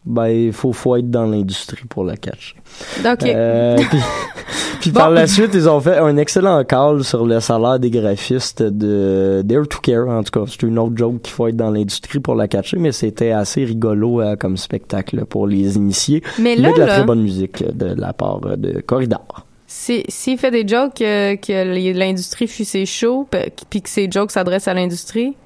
[0.06, 2.56] Ben, il faut, faut être dans l'industrie pour la catcher.
[3.04, 3.22] Ok.
[3.24, 3.98] Euh, puis
[4.80, 5.00] puis Bon.
[5.00, 9.42] par la suite, ils ont fait un excellent call sur le salaire des graphistes de
[9.44, 10.08] Dare to Care.
[10.08, 12.78] En tout cas, c'est une autre joke qu'il faut être dans l'industrie pour la catcher,
[12.78, 16.22] mais c'était assez rigolo euh, comme spectacle pour les initiés.
[16.38, 18.80] Mais Il y là, a de la là- très bonne musique de la part de
[18.80, 19.44] Corridor.
[19.66, 23.28] Si- S'il fait des jokes euh, que l'industrie fuit ses shows,
[23.68, 25.36] puis que ces jokes s'adressent à l'industrie,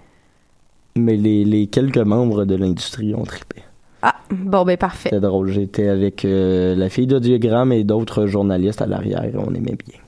[0.97, 3.64] Mais les, les quelques membres de l'industrie ont trippé.
[4.07, 5.09] Ah, bon, ben parfait.
[5.11, 5.49] C'était drôle.
[5.51, 9.23] J'étais avec euh, la fille d'audiogramme et d'autres journalistes à l'arrière.
[9.37, 9.99] On aimait bien.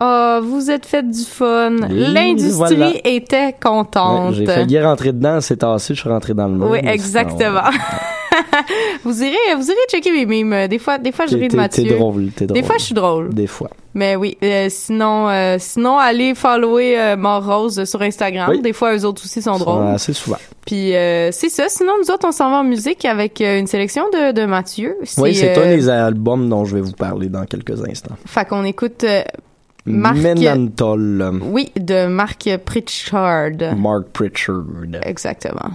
[0.00, 1.72] Oh, vous êtes fait du fun.
[1.90, 2.92] Oui, L'industrie voilà.
[3.04, 4.34] était Ouais, contente.
[4.34, 6.70] J'ai failli rentrer dedans, c'est tassé, je suis rentré dans le mur.
[6.70, 7.60] oui, exactement.
[9.04, 10.68] vous irez, vous irez checker mes mimes.
[10.68, 11.84] Des fois, des fois, je ris de Mathieu.
[11.84, 12.60] T'es drôle, t'es drôle.
[12.60, 13.28] Des fois, je suis drôle.
[13.34, 13.70] Des fois.
[13.94, 18.48] Mais oui, euh, sinon, euh, sinon, allez follower euh, Mort Rose sur Instagram.
[18.50, 18.60] Oui.
[18.60, 19.86] Des fois, eux autres aussi sont drôles.
[19.88, 20.36] Assez souvent.
[20.64, 21.68] Puis euh, c'est ça.
[21.68, 24.96] Sinon, nous autres, on s'en va en musique avec une sélection de, de Mathieu.
[25.18, 28.16] Oui, c'est un des albums dont je vais vous parler dans quelques instants.
[28.26, 29.04] Fait qu'on écoute
[29.86, 31.40] Marc- Menantol.
[31.50, 33.50] Oui, de Marc Pritchard.
[33.76, 34.62] Mark Pritchard.
[35.02, 35.70] Exactement.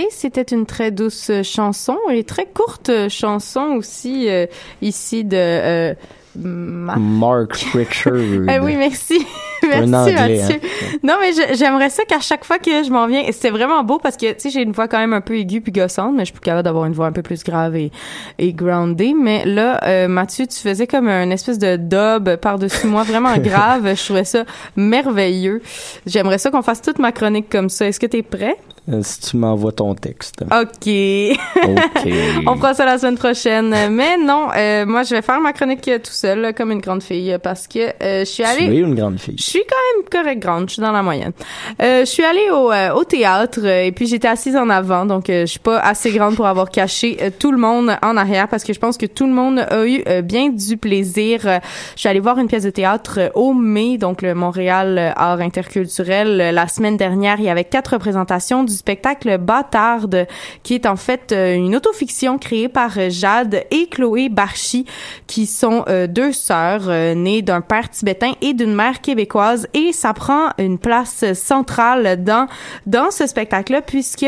[0.00, 4.46] Et c'était une très douce chanson et très courte chanson aussi euh,
[4.80, 5.94] ici de euh,
[6.36, 8.14] Ma- Mark Pritchard.
[8.48, 9.26] Ah oui, merci.
[9.62, 10.60] Merci, anglais, Mathieu.
[11.02, 14.16] Non, mais j'aimerais ça qu'à chaque fois que je m'en viens, c'était vraiment beau parce
[14.16, 16.26] que, tu sais, j'ai une voix quand même un peu aiguë puis gossante, mais je
[16.26, 17.92] suis plus capable d'avoir une voix un peu plus grave et,
[18.38, 19.12] et groundée.
[19.12, 23.94] Mais là, euh, Mathieu, tu faisais comme un espèce de dub par-dessus moi, vraiment grave.
[23.94, 24.44] Je trouvais ça
[24.76, 25.60] merveilleux.
[26.06, 27.86] J'aimerais ça qu'on fasse toute ma chronique comme ça.
[27.86, 28.56] Est-ce que t'es prêt?
[28.88, 30.42] Euh, Si tu m'envoies ton texte.
[30.42, 30.88] OK.
[30.88, 32.12] OK.
[32.46, 33.74] On fera ça la semaine prochaine.
[33.90, 37.02] Mais non, euh, moi, je vais faire ma chronique euh, tout seul, comme une grande
[37.02, 38.76] fille, parce que euh, je suis Tu allée...
[38.76, 39.36] es une grande fille.
[39.38, 41.32] Je suis quand même correct grande, je suis dans la moyenne.
[41.82, 45.44] Euh, je suis allée au, au théâtre et puis j'étais assise en avant, donc je
[45.46, 48.78] suis pas assez grande pour avoir caché tout le monde en arrière parce que je
[48.78, 51.40] pense que tout le monde a eu bien du plaisir.
[51.42, 51.60] Je
[52.00, 56.36] suis allée voir une pièce de théâtre au mai, donc le Montréal Art Interculturel.
[56.54, 60.26] La semaine dernière, il y avait quatre représentations du spectacle Bâtarde,
[60.62, 64.86] qui est en fait euh, une autofiction créée par euh, Jade et Chloé Barchi,
[65.26, 69.68] qui sont euh, deux sœurs nées d'un père tibétain et d'une mère québécoise.
[69.74, 72.46] Et ça prend une place centrale dans
[72.86, 74.26] dans ce spectacle-là puisque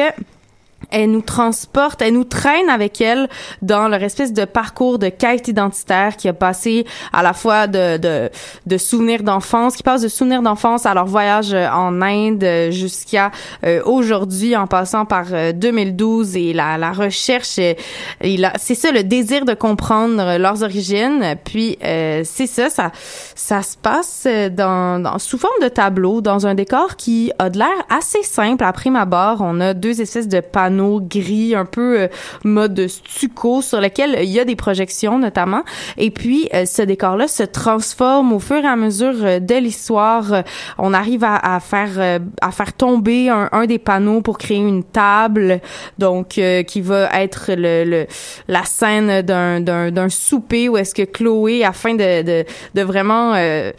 [0.90, 3.28] elle nous transporte, elle nous traîne avec elle
[3.62, 7.96] dans leur espèce de parcours de quête identitaire qui a passé à la fois de,
[7.96, 8.30] de,
[8.66, 12.70] de souvenirs d'enfance, qui passe de souvenirs d'enfance à leur voyage euh, en Inde euh,
[12.70, 13.30] jusqu'à
[13.64, 17.74] euh, aujourd'hui en passant par euh, 2012 et la, la recherche euh,
[18.20, 21.36] et la, c'est ça le désir de comprendre euh, leurs origines.
[21.44, 22.92] Puis euh, c'est ça ça
[23.34, 27.50] ça se passe euh, dans, dans sous forme de tableau dans un décor qui a
[27.50, 28.64] de l'air assez simple.
[28.64, 32.08] À prime abord on a deux espèces de panneaux gris un peu euh,
[32.44, 35.62] mode stucco sur lequel il y a des projections notamment.
[35.96, 39.54] Et puis euh, ce décor là se transforme au fur et à mesure euh, de
[39.54, 40.44] l'histoire.
[40.78, 44.84] On arrive à, à faire à faire tomber un, un des panneaux pour créer une
[44.84, 45.60] table
[45.98, 48.06] donc euh, qui va être le, le
[48.48, 52.44] la scène d'un d'un d'un souper où est-ce que Chloé afin de de
[52.74, 53.72] de vraiment euh,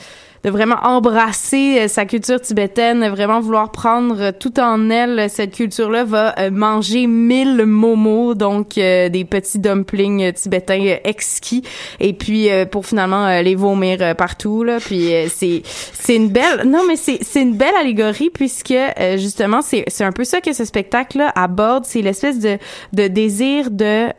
[0.43, 5.27] de vraiment embrasser euh, sa culture tibétaine, vraiment vouloir prendre euh, tout en elle euh,
[5.29, 11.63] cette culture-là, va manger mille momos, donc euh, des petits dumplings tibétains exquis,
[11.99, 14.79] et puis euh, pour finalement euh, les vomir partout là.
[14.79, 18.73] Puis c'est c'est une belle, non mais c'est c'est une belle allégorie puisque
[19.15, 22.57] justement c'est c'est un peu ça que ce spectacle-là aborde, c'est l'espèce de
[22.93, 24.09] de désir de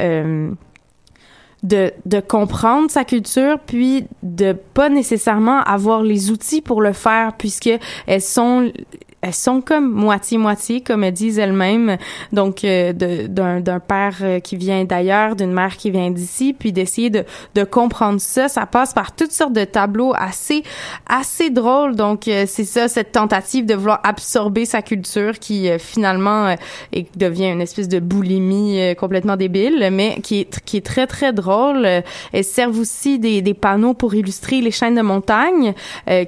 [1.64, 7.32] de, de comprendre sa culture puis de pas nécessairement avoir les outils pour le faire
[7.36, 7.70] puisque
[8.06, 8.70] elles sont
[9.24, 11.96] elles sont comme moitié-moitié, comme elles disent elles-mêmes.
[12.32, 17.08] Donc, euh, d'un, père euh, qui vient d'ailleurs, d'une mère qui vient d'ici, puis d'essayer
[17.08, 18.48] de, de comprendre ça.
[18.48, 20.62] Ça passe par toutes sortes de tableaux assez,
[21.06, 21.96] assez drôles.
[21.96, 26.54] Donc, euh, c'est ça, cette tentative de vouloir absorber sa culture qui, finalement,
[26.92, 31.32] et devient une espèce de boulimie complètement débile, mais qui est, qui est très, très
[31.32, 31.86] drôle.
[32.32, 35.72] Elles servent aussi des, des panneaux pour illustrer les chaînes de montagne,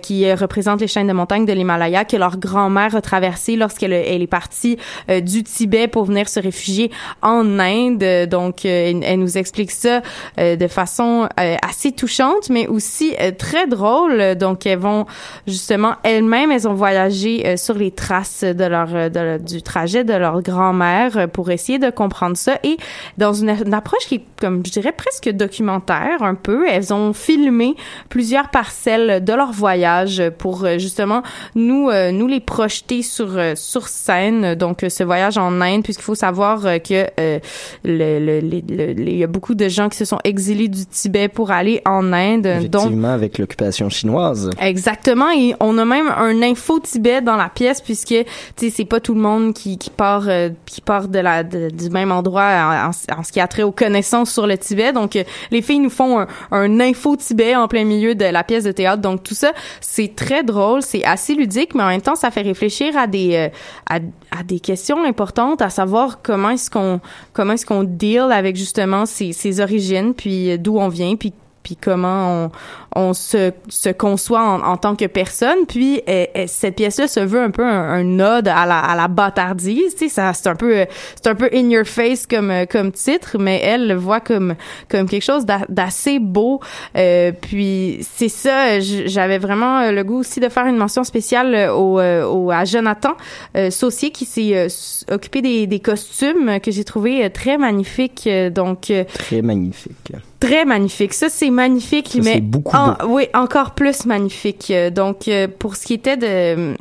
[0.00, 4.26] qui représentent les chaînes de montagne de l'Himalaya, que leur grand-mère traversé lorsqu'elle elle est
[4.26, 4.78] partie
[5.10, 6.90] euh, du Tibet pour venir se réfugier
[7.22, 8.28] en Inde.
[8.28, 10.02] Donc, euh, elle, nous explique ça
[10.38, 14.34] euh, de façon assez touchante, mais aussi très drôle.
[14.36, 15.06] Donc, elles vont
[15.46, 19.10] justement elles-mêmes, elles ont voyagé sur les traces de leur
[19.40, 22.76] du trajet de leur grand-mère pour essayer de comprendre ça et
[23.18, 26.66] dans une, approche qui est comme je dirais presque documentaire un peu.
[26.68, 27.74] Elles ont filmé
[28.08, 31.22] plusieurs parcelles de leur voyage pour justement
[31.54, 32.40] nous nous les
[32.76, 34.54] projeter sur euh, sur scène.
[34.54, 37.38] Donc ce voyage en Inde, puisqu'il faut savoir euh, que euh,
[37.84, 41.80] le, il y a beaucoup de gens qui se sont exilés du Tibet pour aller
[41.84, 42.46] en Inde.
[42.46, 44.50] Effectivement, avec l'occupation chinoise.
[44.60, 45.30] Exactement.
[45.30, 48.24] Et on a même un info Tibet dans la pièce, puisque tu
[48.56, 50.28] sais c'est pas tout le monde qui, qui part
[50.66, 54.46] qui part de la du même endroit en, ce qui a trait aux connaissances sur
[54.46, 54.92] le Tibet.
[54.92, 55.18] Donc
[55.50, 58.72] les filles nous font un, un info Tibet en plein milieu de la pièce de
[58.72, 59.02] théâtre.
[59.02, 62.42] Donc tout ça, c'est très drôle, c'est assez ludique, mais en même temps ça fait
[62.42, 62.65] réfléchir
[62.96, 63.48] à des euh,
[63.88, 67.00] à, des questions importantes, à savoir comment est-ce qu'on
[67.32, 71.32] comment est-ce qu'on deal avec justement ces origines, puis d'où on vient, puis
[71.66, 72.50] puis comment on,
[72.96, 75.66] on se, se conçoit en, en, tant que personne.
[75.68, 76.02] Puis
[76.46, 79.94] cette pièce-là se veut un peu un, un nod à la, à la bâtardise.
[79.94, 83.36] Tu sais, ça c'est un peu c'est un peu in your face comme comme titre,
[83.38, 84.54] mais elle le voit comme
[84.90, 86.60] comme quelque chose d'assez beau.
[86.96, 88.80] Euh, puis c'est ça.
[88.80, 93.14] J'avais vraiment le goût aussi de faire une mention spéciale au, au à Jonathan
[93.56, 98.28] euh, Saucier qui s'est euh, occupé des, des costumes que j'ai trouvé très magnifiques.
[98.52, 101.12] Donc très magnifique très magnifique.
[101.12, 102.76] Ça, c'est magnifique, ça, mais beaucoup
[103.06, 104.72] oui, encore plus magnifique.
[104.92, 106.74] Donc, euh, pour ce qui était de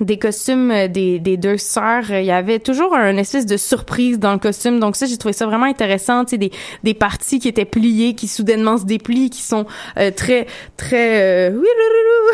[0.00, 4.18] des costumes euh, des, des deux sœurs, il y avait toujours un espèce de surprise
[4.18, 4.78] dans le costume.
[4.78, 6.24] Donc ça, j'ai trouvé ça vraiment intéressant.
[6.24, 6.50] Tu sais, des,
[6.84, 9.66] des parties qui étaient pliées, qui soudainement se déplient, qui sont
[9.98, 11.50] euh, très, très...
[11.50, 11.62] Euh,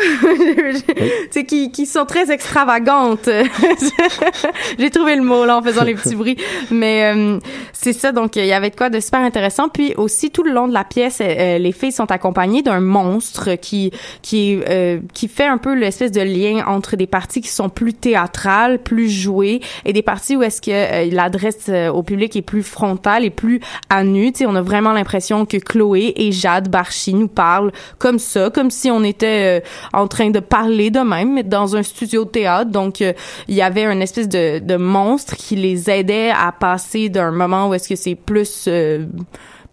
[0.73, 0.83] tu
[1.31, 3.29] sais, qui, qui sont très extravagantes.
[4.79, 6.37] j'ai trouvé le mot, là, en faisant les petits bruits.
[6.69, 7.39] Mais euh,
[7.71, 9.69] c'est ça, donc il y avait de quoi de super intéressant.
[9.69, 13.91] Puis aussi, tout le long de la pièce, les filles sont accompagnées d'un monstre qui,
[14.21, 14.59] qui,
[15.13, 19.09] qui fait un peu l'espèce de lien entre des parties qui sont plus théâtrales, plus
[19.09, 23.25] jouées, et des parties où est-ce que euh, l'adresse euh, au public est plus frontale
[23.25, 24.31] et plus à nu.
[24.31, 28.49] Tu sais, on a vraiment l'impression que Chloé et Jade Barchi nous parlent comme ça,
[28.49, 32.29] comme si on était euh, en train de parler de même, dans un studio de
[32.29, 32.71] théâtre.
[32.71, 37.31] Donc, il y avait un espèce de, de monstre qui les aidait à passer d'un
[37.31, 38.67] moment où est-ce que c'est plus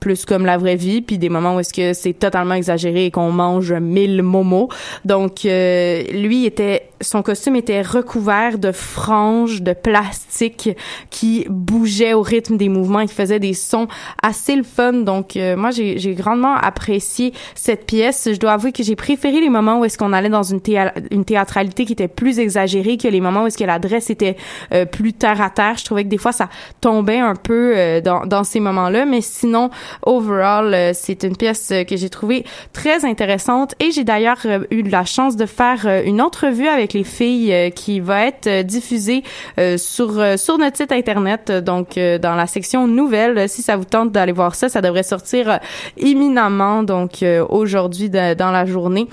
[0.01, 3.11] plus comme la vraie vie, puis des moments où est-ce que c'est totalement exagéré et
[3.11, 4.68] qu'on mange mille momos.
[5.05, 10.70] Donc euh, lui était son costume était recouvert de franges de plastique
[11.09, 13.88] qui bougeaient au rythme des mouvements et qui faisaient des sons
[14.22, 14.92] assez le fun.
[14.92, 18.28] Donc euh, moi j'ai grandement apprécié cette pièce.
[18.32, 20.61] Je dois avouer que j'ai préféré les moments où est-ce qu'on allait dans une,
[21.11, 24.36] une théâtralité qui était plus exagérée que les moments où est-ce que l'adresse était
[24.72, 25.76] euh, plus terre à terre.
[25.78, 26.48] Je trouvais que des fois ça
[26.80, 29.70] tombait un peu dans dans ces moments-là, mais sinon
[30.03, 34.64] overall, euh, c'est une pièce euh, que j'ai trouvée très intéressante et j'ai d'ailleurs euh,
[34.70, 39.22] eu la chance de faire une entrevue avec les filles qui va être diffusée
[39.76, 44.32] sur sur notre site internet donc dans la section nouvelles si ça vous tente d'aller
[44.32, 45.61] voir ça ça devrait sortir
[45.99, 49.09] imminemment donc aujourd'hui dans la journée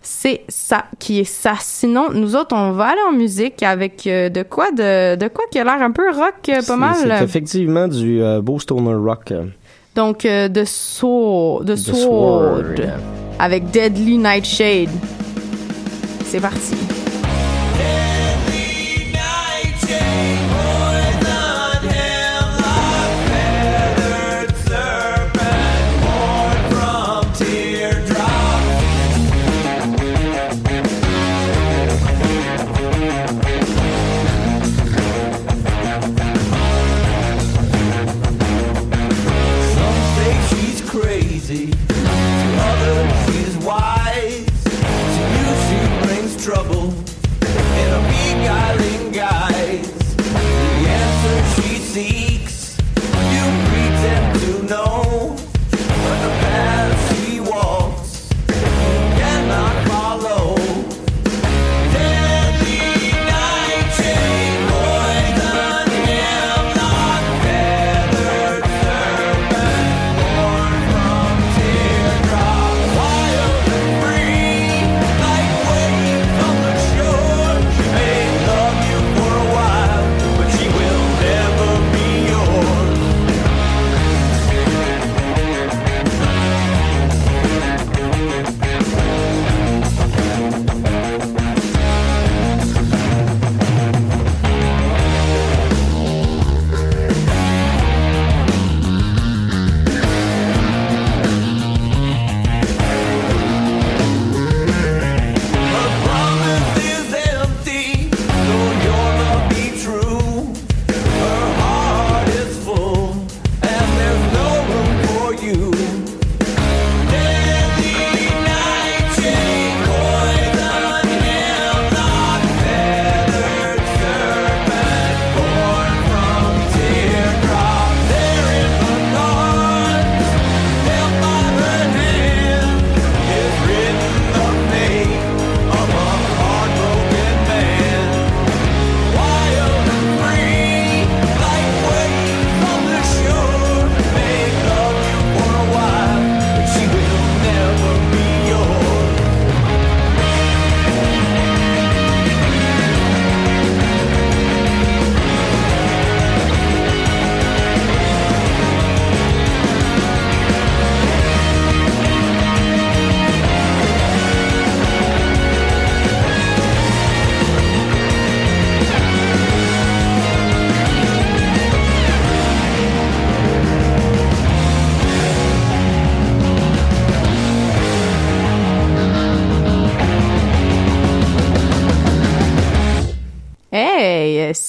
[0.00, 1.54] c'est ça qui est ça.
[1.60, 5.58] Sinon, nous autres, on va aller en musique avec de quoi de, de quoi qui
[5.58, 6.96] a l'air un peu rock, pas mal.
[6.96, 9.34] C'est effectivement du beau stoner rock.
[9.98, 12.90] Donc, euh, The Sword, The, The Sword, Sword,
[13.40, 14.90] avec Deadly Nightshade.
[16.24, 16.76] C'est parti.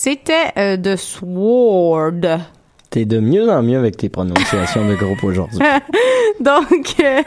[0.01, 2.21] C'était euh, The Sword.
[2.89, 5.59] T'es de mieux en mieux avec tes prononciations de groupe aujourd'hui.
[6.39, 7.21] Donc, euh,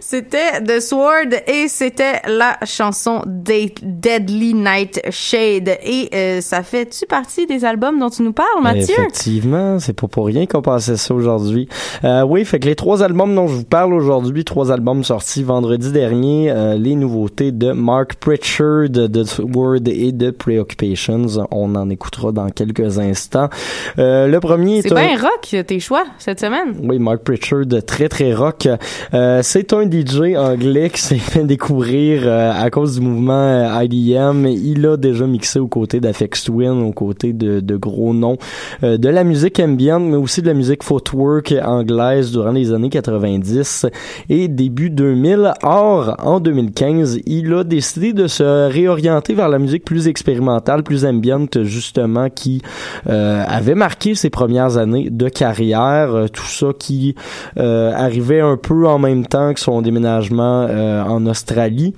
[0.00, 5.78] c'était The Sword et c'était la chanson Deadly Night Shade.
[5.84, 8.94] Et euh, ça fait-tu partie des albums dont tu nous parles, Mathieu?
[8.98, 11.68] Effectivement, c'est pas pour rien qu'on passait ça aujourd'hui.
[12.04, 15.44] Euh, oui, fait que les trois albums dont je vous parle aujourd'hui, trois albums sortis
[15.44, 21.26] vendredi dernier, les nouveautés de Mark Pritchard, de Sword et de Preoccupations.
[21.50, 23.48] On en écoutera dans quelques instants.
[23.96, 26.74] le premier est, un rock, tes choix, cette semaine.
[26.82, 28.68] Oui, Mark Pritchard, très, très rock.
[29.14, 33.84] Euh, c'est un DJ anglais qui s'est fait découvrir euh, à cause du mouvement euh,
[33.84, 34.46] IDM.
[34.46, 38.38] Il a déjà mixé aux côtés d'Afex Twin, aux côtés de, de gros noms
[38.82, 43.86] de la musique ambiante, mais aussi de la musique footwork anglaise durant les années 90
[44.28, 45.52] et début 2000.
[45.62, 51.04] Or, en 2015, il a décidé de se réorienter vers la musique plus expérimentale, plus
[51.04, 52.62] ambiante, justement, qui
[53.06, 57.14] avait marqué ses premières années de carrière, euh, tout ça qui
[57.58, 61.94] euh, arrivait un peu en même temps que son déménagement euh, en Australie.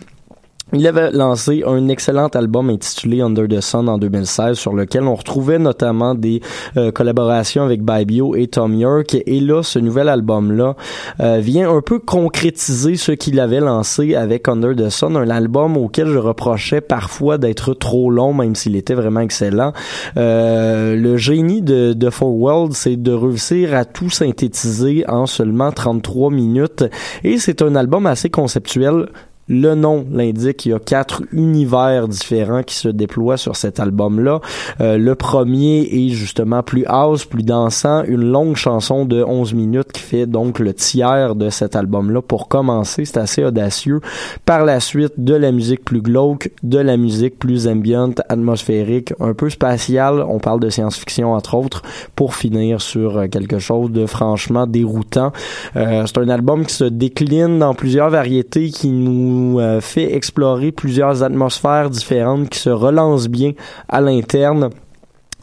[0.75, 5.15] Il avait lancé un excellent album intitulé Under the Sun en 2016 sur lequel on
[5.15, 6.43] retrouvait notamment des
[6.77, 9.17] euh, collaborations avec Bibio et Tom York.
[9.25, 10.77] Et là ce nouvel album là
[11.21, 15.79] euh, vient un peu concrétiser ce qu'il avait lancé avec Under the Sun un album
[15.79, 19.73] auquel je reprochais parfois d'être trop long même s'il était vraiment excellent.
[20.19, 25.73] Euh, le génie de, de Four World c'est de réussir à tout synthétiser en seulement
[25.73, 26.85] 33 minutes.
[27.25, 29.07] Et c'est un album assez conceptuel
[29.49, 34.41] le nom l'indique, il y a quatre univers différents qui se déploient sur cet album-là.
[34.81, 39.93] Euh, le premier est justement plus house, plus dansant, une longue chanson de 11 minutes
[39.93, 42.21] qui fait donc le tiers de cet album-là.
[42.23, 44.01] Pour commencer, c'est assez audacieux.
[44.45, 49.35] Par la suite, de la musique plus glauque, de la musique plus ambiante, atmosphérique, un
[49.35, 50.25] peu spatiale.
[50.29, 51.83] On parle de science-fiction entre autres,
[52.17, 55.33] pour finir sur euh, quelque chose de franchement déroutant.
[55.77, 60.73] Euh, c'est un album qui se décline dans plusieurs variétés qui nous euh, fait explorer
[60.73, 63.53] plusieurs atmosphères différentes qui se relancent bien
[63.89, 64.71] à l'interne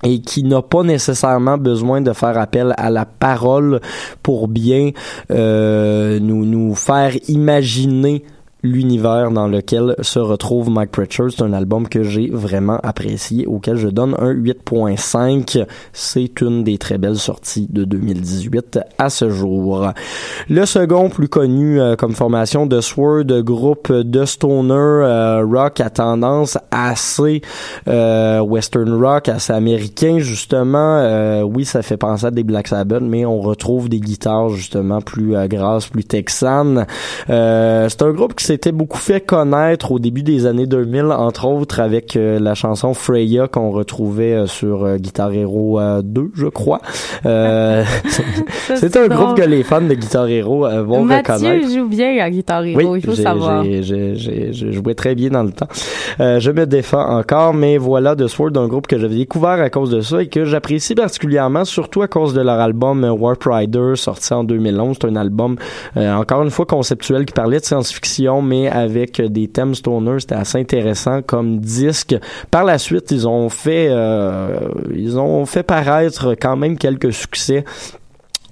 [0.04, 3.80] et qui n'a pas nécessairement besoin de faire appel à la parole
[4.22, 4.91] pour bien
[5.32, 8.24] euh, nous, nous faire imaginer
[8.66, 11.28] l'univers dans lequel se retrouve Mike Pritchard.
[11.32, 15.66] C'est un album que j'ai vraiment apprécié, auquel je donne un 8.5.
[15.93, 19.91] C'est une des très belles sorties de 2018 à ce jour.
[20.49, 25.89] Le second, plus connu euh, comme formation de Sword, groupe de stoner euh, rock à
[25.89, 27.41] tendance assez
[27.88, 31.43] euh, western rock, assez américain justement.
[31.43, 35.36] oui, ça fait penser à des Black Sabbath, mais on retrouve des guitares justement plus
[35.47, 36.86] grasses, plus texanes.
[37.28, 41.45] c'est un groupe qui s'est s'était beaucoup fait connaître au début des années 2000, entre
[41.45, 46.47] autres avec euh, la chanson Freya qu'on retrouvait euh, sur euh, Guitar Hero 2, je
[46.47, 46.80] crois.
[47.24, 51.64] c'est un groupe que les fans de Guitar Hero vont Mathieu reconnaître.
[51.66, 53.66] Mathieu joue bien à Guitar Hero, il faut savoir.
[53.66, 55.68] J'ai joué très bien dans le temps.
[56.20, 59.89] je me défends encore, mais voilà The Sword, un groupe que j'avais découvert à cause
[59.89, 64.34] de ça et que j'apprécie particulièrement, surtout à cause de leur album Warp Rider, sorti
[64.34, 64.97] en 2011.
[65.01, 65.58] C'est un album,
[65.97, 70.19] encore une fois, conceptuel qui parlait de science-fiction, mais avec des thèmes stoner.
[70.19, 72.15] C'était assez intéressant comme disque.
[72.51, 77.65] Par la suite, ils ont fait, euh, ils ont fait paraître quand même quelques succès.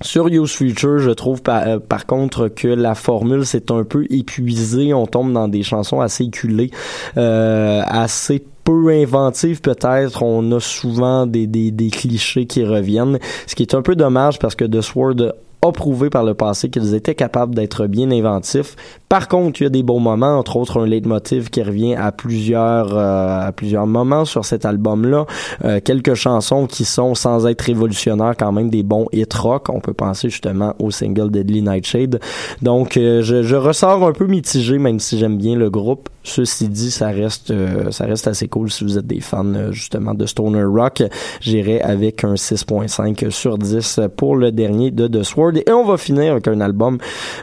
[0.01, 4.93] Sur Use Future, je trouve euh, par, contre que la formule s'est un peu épuisée.
[4.93, 6.71] On tombe dans des chansons assez éculées,
[7.17, 10.23] euh, assez peu inventives peut-être.
[10.23, 14.55] On a souvent des, des clichés qui reviennent, ce qui est un peu dommage parce
[14.55, 15.33] que The Sword
[15.63, 18.75] a prouvé par le passé qu'ils étaient capables d'être bien inventifs.
[19.13, 22.11] Par contre, il y a des bons moments, entre autres un leitmotiv qui revient à
[22.11, 25.27] plusieurs euh, à plusieurs moments sur cet album-là.
[25.63, 29.69] Euh, quelques chansons qui sont sans être révolutionnaires quand même des bons hit rock.
[29.69, 32.19] On peut penser justement au single Deadly Nightshade.
[32.63, 36.09] Donc, euh, je, je, ressors un peu mitigé, même si j'aime bien le groupe.
[36.23, 37.53] Ceci dit, ça reste
[37.91, 41.03] ça reste assez cool si vous êtes des fans justement de stoner rock.
[41.41, 45.52] J'irai avec un 6.5 sur 10 pour le dernier de The Sword.
[45.57, 46.97] Et on va finir avec un album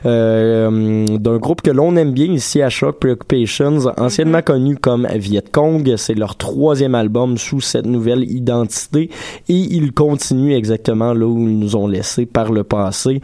[0.06, 4.44] euh, d'un groupe que l'on aime bien ici à Shock, Preoccupations, anciennement mhm.
[4.44, 5.94] connu comme Viet Cong.
[5.96, 9.10] C'est leur troisième album sous cette nouvelle identité
[9.48, 13.20] et ils continuent exactement là où ils nous ont laissé par le passé.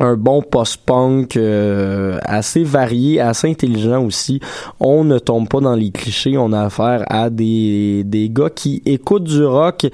[0.00, 4.40] Un bon post-punk euh, assez varié, assez intelligent aussi.
[4.80, 8.82] On ne tombe pas dans les clichés, on a affaire à des, des gars qui
[8.86, 9.86] écoutent du rock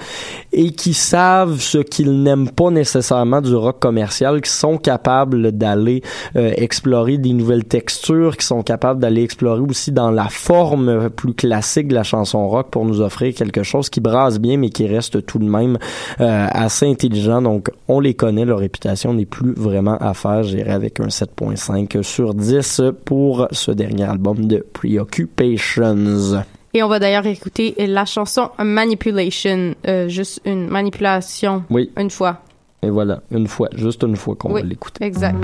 [0.52, 6.02] et qui savent ce qu'ils n'aiment pas nécessairement du rock commercial, qui sont capables d'aller
[6.36, 11.34] euh, explorer des nouvelles textures, qui sont capables d'aller explorer aussi dans la forme plus
[11.34, 14.86] classique de la chanson rock pour nous offrir quelque chose qui brasse bien mais qui
[14.86, 15.78] reste tout de même
[16.20, 17.42] euh, assez intelligent.
[17.42, 20.42] Donc on les connaît, leur réputation n'est plus vraiment à faire.
[20.42, 26.42] J'irai avec un 7.5 sur 10 pour ce dernier album de Preoccupations.
[26.72, 31.62] Et on va d'ailleurs écouter la chanson Manipulation, euh, juste une manipulation.
[31.70, 31.90] Oui.
[31.96, 32.40] Une fois.
[32.82, 35.04] Et voilà, une fois, juste une fois qu'on oui, va l'écouter.
[35.04, 35.36] Exact.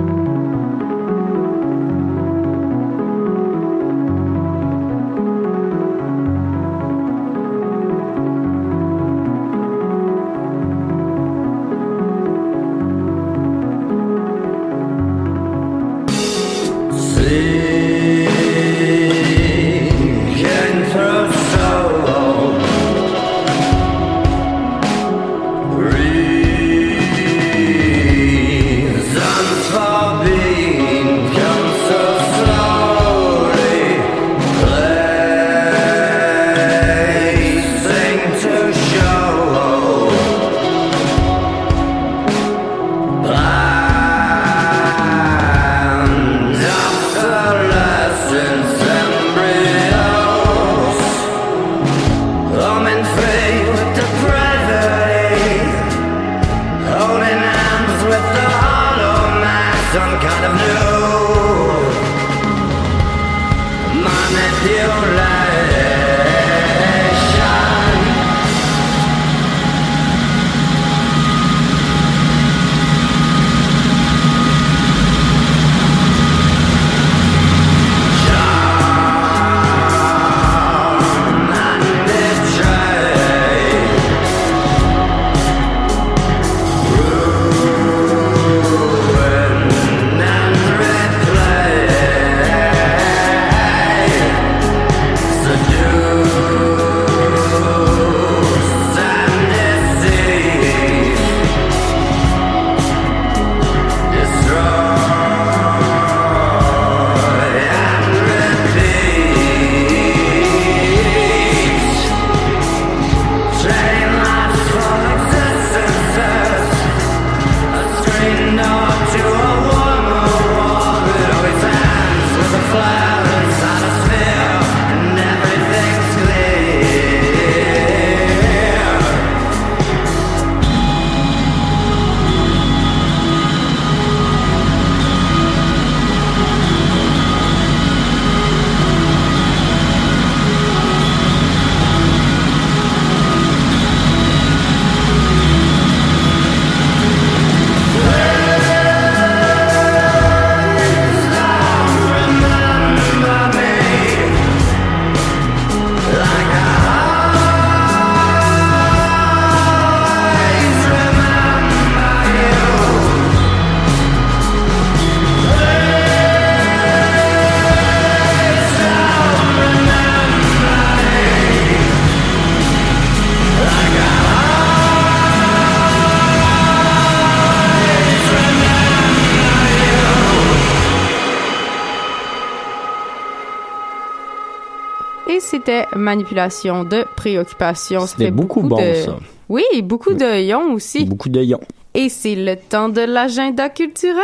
[186.11, 188.07] Manipulation de préoccupation.
[188.07, 188.95] C'était beaucoup, beaucoup, bon, de...
[188.95, 189.17] ça.
[189.49, 191.05] Oui, beaucoup de yon aussi.
[191.05, 191.61] Beaucoup de yon.
[191.95, 194.23] Et c'est le temps de l'agenda culturel.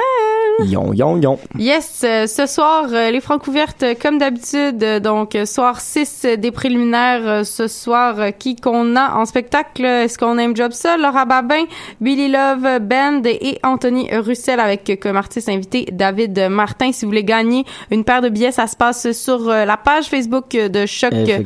[0.65, 1.39] Yon, yon, yon.
[1.59, 1.96] Yes,
[2.27, 4.83] ce soir, euh, les francs ouvertes, euh, comme d'habitude.
[4.83, 7.27] euh, donc, euh, soir 6 des préliminaires.
[7.27, 9.85] euh, ce soir, euh, qui qu'on a en spectacle?
[9.85, 10.97] Est-ce qu'on aime job ça?
[10.97, 11.65] Laura Babin,
[12.01, 16.93] Billy Love Band et Anthony Russell avec euh, comme artiste invité David Martin.
[16.93, 20.07] Si vous voulez gagner une paire de billets, ça se passe sur euh, la page
[20.07, 21.41] Facebook de choc.ca.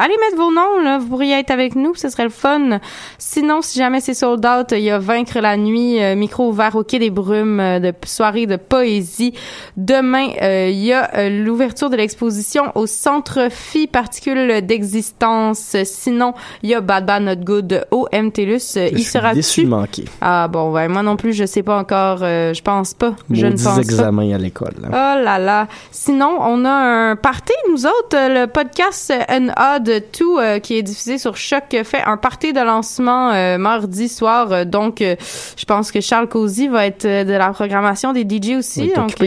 [0.00, 0.98] Euh, allez mettre vos noms, là.
[0.98, 2.80] Vous pourriez être avec nous, ce serait le fun.
[3.18, 6.74] Sinon, si jamais c'est sold out, il y a Vaincre la nuit, euh, micro ouvert
[6.76, 9.27] au Quai des Brumes, euh, de soirée de poésie.
[9.76, 15.76] Demain, euh, il y a euh, l'ouverture de l'exposition au Centre Phi Particules d'existence.
[15.84, 18.54] Sinon, il y a Bad Bad Not Good au MTLUS.
[18.76, 20.04] Euh, Je Il suis sera déçu de manquer.
[20.20, 22.20] Ah bon, ouais, moi non plus, je sais pas encore.
[22.22, 23.14] euh, je pense pas.
[23.30, 23.80] Je ne pense pas.
[23.80, 24.74] examens à l'école.
[24.84, 24.88] hein.
[24.90, 25.68] Oh là là.
[25.90, 28.16] Sinon, on a un party, nous autres.
[28.16, 30.02] Le podcast An Odd 2
[30.38, 34.66] euh, qui est diffusé sur Choc fait un party de lancement euh, mardi soir.
[34.66, 38.80] donc, je pense que Charles Cozy va être de la programmation des DJ aussi.
[38.82, 39.17] Oui, donc,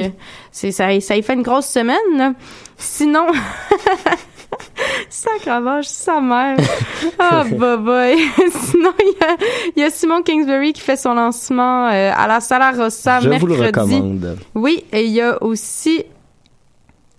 [0.52, 1.98] c'est ça, ça y fait une grosse semaine.
[2.18, 2.34] là.
[2.78, 3.28] Sinon,
[5.10, 6.58] sacravage, sa mère.
[7.20, 8.18] Ah, bah boy.
[8.52, 9.36] Sinon, il y a,
[9.76, 13.26] il y a Simon Kingsbury qui fait son lancement euh, à la Sala Rossa Je
[13.30, 13.58] vous mercredi.
[13.58, 14.38] le recommande.
[14.56, 16.04] Oui, et il y a aussi.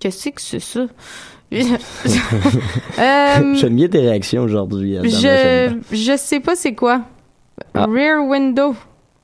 [0.00, 0.80] Qu'est-ce que c'est ça?
[2.98, 4.96] Euh, J'aime bien tes réactions aujourd'hui.
[5.02, 7.02] Je, je sais pas c'est quoi.
[7.74, 7.84] Ah.
[7.86, 8.74] Rear Window.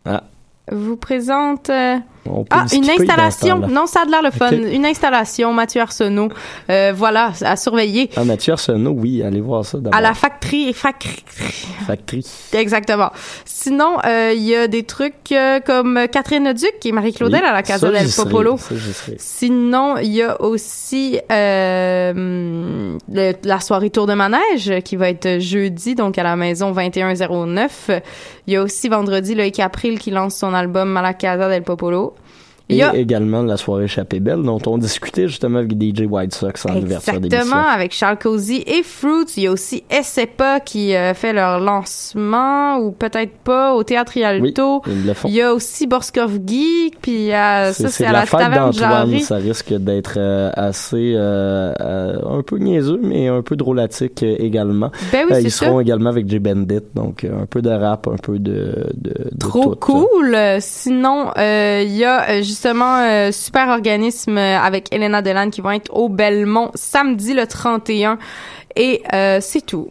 [0.04, 0.22] Ah.
[0.70, 1.70] Vous présente.
[1.70, 1.96] euh,
[2.30, 3.58] On peut Ah, une installation.
[3.68, 4.50] Non, ça a de l'air le fun.
[4.50, 6.28] Une installation, Mathieu Arsenault.
[6.70, 8.10] Euh, voilà, à surveiller.
[8.16, 9.96] Ah, Mathieu Arsenault, oui, allez voir ça d'abord.
[9.98, 10.72] À la factory.
[10.72, 11.24] factory.
[11.86, 12.24] Factory.
[12.52, 13.10] Exactement.
[13.44, 17.52] Sinon, euh, il y a des trucs euh, comme Catherine Duc et Marie-Claudel Oui, à
[17.52, 18.56] la Casa del serai, Popolo.
[18.56, 18.74] ça.
[19.18, 25.38] Sinon, il y a aussi euh, le- la soirée Tour de Manège qui va être
[25.40, 27.90] jeudi, donc à la maison 2109.
[28.46, 31.62] Il y a aussi vendredi Loïc April qui lance son album à la Casa del
[31.62, 32.14] Popolo.
[32.70, 36.02] Il Et y a également la soirée Chappée Belle, dont on discutait justement avec DJ
[36.08, 37.38] White Sox en ouverture d'émission.
[37.38, 39.24] Exactement, avec Charles Cozy et Fruits.
[39.38, 44.12] Il y a aussi SEPA qui euh, fait leur lancement, ou peut-être pas, au Théâtre
[44.16, 44.82] Oui, Rialto.
[44.86, 45.28] ils le font.
[45.28, 49.36] Il y a aussi Borskov-Guy, puis euh, ça, c'est à la la fête d'Antoine, ça
[49.36, 54.90] risque d'être euh, assez euh, euh, un peu niaiseux, mais un peu drôlatique également.
[55.12, 55.66] Ben oui, ils ça.
[55.66, 59.38] seront également avec J Bandit, donc un peu de rap, un peu de, de, de
[59.38, 60.36] Trop tout, cool.
[60.60, 65.70] Sinon, il y a euh, justement euh, super organisme euh, avec Elena Delan qui vont
[65.70, 68.18] être au Belmont samedi le 31
[68.74, 69.88] et euh, c'est tout.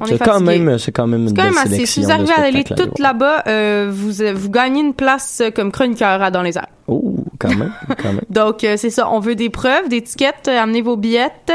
[0.00, 1.70] On est C'est quand même, c'est quand même une C'est quand belle même assez.
[1.86, 2.88] sélection Si vous arrivez à aller voir.
[2.98, 6.66] là-bas, euh, vous vous gagnez une place comme chroniqueur à dans les airs.
[6.88, 7.72] Oh, quand même,
[8.02, 8.20] quand même.
[8.28, 9.08] Donc euh, c'est ça.
[9.08, 10.48] On veut des preuves, des tickets.
[10.48, 11.52] euh, amenez vos billettes.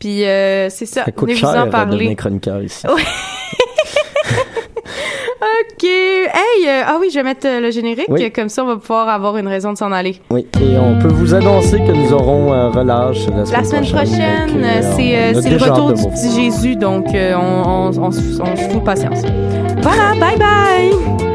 [0.00, 1.04] Puis c'est ça.
[1.04, 2.16] Ça coûte Venez cher vous en de parler.
[2.16, 2.86] chroniqueur ici.
[2.94, 3.02] Oui.
[5.42, 5.82] Ok.
[5.84, 8.06] Hey, euh, ah oui, je vais mettre euh, le générique.
[8.08, 8.30] Oui.
[8.30, 10.20] Comme ça, on va pouvoir avoir une raison de s'en aller.
[10.30, 13.86] Oui, et on peut vous annoncer que nous aurons euh, relâche la semaine, La semaine
[13.86, 18.62] prochaine, euh, c'est le retour du petit Jésus, donc on, on, on, se- on se
[18.70, 19.22] fout patience.
[19.82, 21.31] Voilà, bye bye!